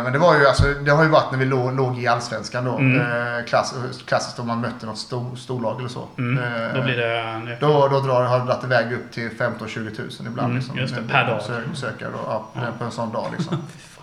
[0.03, 2.65] Men det var ju alltså, det har ju varit när vi låg, låg i Allsvenskan
[2.65, 2.77] då.
[2.77, 3.01] Mm.
[3.37, 6.07] Eh, Klass, klassiskt om man mötte något stor, storlag eller så.
[6.17, 7.57] Mm, Eh, då blir det...
[7.59, 10.45] Då, då drar, har det dragit iväg upp till 15-20 tusen ibland.
[10.45, 11.37] Mm, liksom, just det, per dag.
[11.37, 12.61] Besök, besökare då, ja, Ja.
[12.79, 13.57] på en sån dag liksom.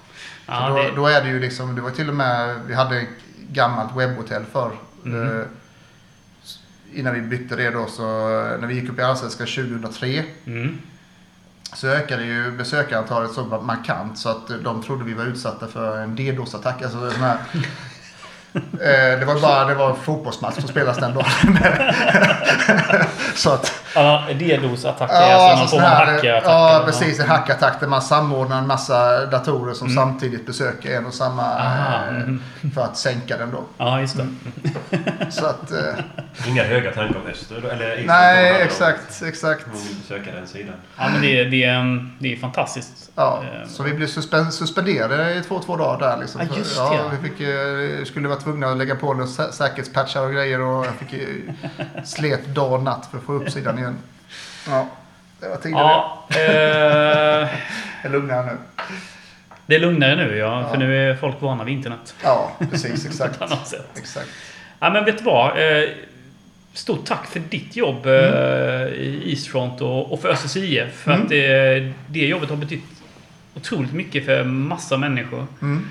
[0.46, 2.96] ja, då, det, då är det ju liksom, det var till och med, vi hade
[3.00, 3.08] ett
[3.50, 4.70] gammalt webbhotell för
[5.04, 5.40] Mm.
[5.40, 5.46] eh,
[6.94, 8.02] Innan vi bytte det då så,
[8.60, 10.78] när vi gick upp i Allsvenskan 2003 mm.
[11.74, 16.16] Så ökade ju besökarantalet så markant så att de trodde vi var utsatta för en
[16.16, 16.82] DDoS-attack.
[16.82, 17.36] Alltså, här,
[18.54, 21.58] eh, det var bara det var en fotbollsmatch som spelas den dagen.
[23.34, 26.50] så att, DDoS-attacker, ja, alltså någon alltså form sån av hackerattacker.
[26.50, 27.20] ja, precis.
[27.20, 29.96] En hackattack där man samordnar en massa datorer som Mm.
[30.04, 32.42] samtidigt besöker en och samma Aha, eh, mhm.
[32.74, 33.64] för att sänka den då.
[33.78, 34.26] Ja, just det.
[35.30, 35.78] Så att, eh,
[36.48, 37.56] Inga höga tankar om Öster?
[37.70, 39.66] Eller nej, exakt, exakt.
[40.02, 40.74] Besöker den sidan.
[40.98, 43.10] Ja, men det, är- det, är, det är fantastiskt.
[43.14, 46.16] Ja, Eh, så vi blev suspen- suspenderade i två, två dagar där.
[46.20, 46.40] Liksom.
[46.50, 47.16] Ja, just ja, det.
[47.16, 51.22] Vi fick, skulle vara tvungna att lägga på säkerhetspatchar och grejer och jag fick
[52.04, 53.98] slet dag och natt för att få upp sidan igen.
[54.68, 54.86] Ja,
[55.40, 55.82] det var tidigare.
[55.82, 57.48] Ja, eh, Jag
[58.02, 58.84] är lugnare nu.
[59.66, 60.68] det är lugnare nu ja, Ja.
[60.70, 62.14] för nu är folk vana vid internet.
[62.22, 63.06] Ja, precis.
[63.06, 63.38] Exakt.
[63.38, 63.88] På något sätt.
[63.98, 64.28] exakt.
[64.80, 65.58] Ja, men vet du vad?
[65.82, 65.88] Eh,
[66.74, 68.12] Stort tack för ditt jobb eh,
[68.86, 70.92] i Eastfront och, för Östers IF.
[70.92, 71.22] För Mm.
[71.22, 72.84] att det, det jobbet har betytt
[73.54, 75.46] otroligt mycket för massa människor.
[75.62, 75.88] Mm.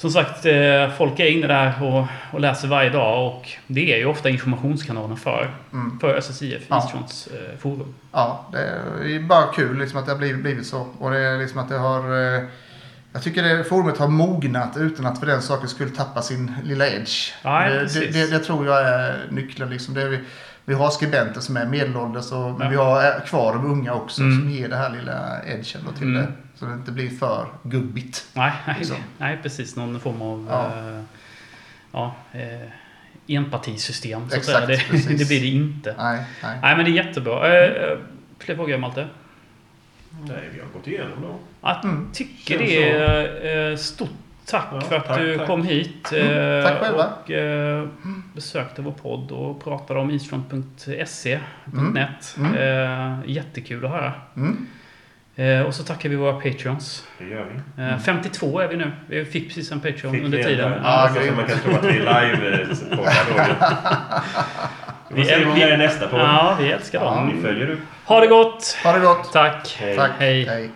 [0.00, 3.98] Som sagt, eh, folk är inne där och, och läser varje dag och det är
[3.98, 5.98] ju ofta informationskanalen för, Mm.
[6.00, 6.76] för Östers IF, Ja.
[6.76, 7.94] Eastfronts eh, forum.
[8.12, 8.58] Ja, det
[9.14, 10.86] är bara kul liksom, att det har blivit, blivit så.
[10.98, 12.34] Och det är liksom att det har...
[12.36, 12.42] eh,
[13.12, 16.86] Jag tycker det forumet har mognat utan att för den saken skulle tappa sin lilla
[16.88, 17.32] edge.
[17.42, 19.70] Ja, det, det, det, det tror jag är nyckeln.
[19.70, 19.94] Liksom.
[19.94, 20.18] Det vi,
[20.64, 22.68] vi har skribenter som är medelålders och, men Ja.
[22.70, 24.38] vi har kvar de unga också Mm.
[24.40, 25.64] som ger det här lilla edgen
[25.98, 26.22] till Mm.
[26.22, 26.26] det.
[26.60, 28.26] Så det inte blir för gubbigt.
[28.34, 28.96] Nej, nej, Liksom.
[29.18, 29.76] nej precis.
[29.76, 30.66] Någon form av Ja.
[30.88, 31.00] eh,
[31.92, 32.68] ja, eh,
[33.36, 34.20] enpartisystem.
[34.20, 34.66] Så att Exakt.
[34.66, 34.76] Det,
[35.18, 35.94] det blir det inte.
[35.98, 36.58] Nej, nej.
[36.62, 37.48] Nej, men det är jättebra.
[37.64, 37.98] Eh, eh,
[38.38, 39.08] fler frågor, Malte?
[40.28, 41.36] Nej, vi har gått igenom då.
[41.60, 42.08] Jag Mm.
[42.12, 44.08] tycker Känns det är eh, stort
[44.46, 45.46] tack Ja, för att tack, du tack.
[45.46, 46.12] kom hit.
[46.12, 47.06] Mm, eh, tack själva.
[47.24, 47.88] Och eh,
[48.34, 52.36] besökte vår podd och pratade om eastfront.se.net.
[52.38, 52.54] Mm.
[52.54, 54.12] Eh, jättekul att höra.
[55.36, 55.60] Mm.
[55.60, 57.04] Eh, och så tackar vi våra patreons.
[57.18, 57.82] Det gör vi.
[57.82, 58.92] Eh, 52 är vi nu.
[59.06, 60.72] Vi fick precis en patreon Fick under vi tiden.
[60.72, 61.36] en- Ja, Ja, så grymt.
[61.36, 63.66] man kan tro att vi är live-poddar då.
[65.14, 66.20] Vi Vi får se är- om det är nästa podd.
[66.20, 67.04] Ja, vi älskar Ja.
[67.04, 67.32] dem.
[67.36, 67.78] Vi följer upp.
[68.04, 68.76] Ha det gott!
[68.84, 69.32] Ha det gott.
[69.32, 69.76] Tack!
[69.80, 69.96] Hej.
[69.96, 70.10] Tack.
[70.18, 70.44] Hej.
[70.44, 70.70] Hej.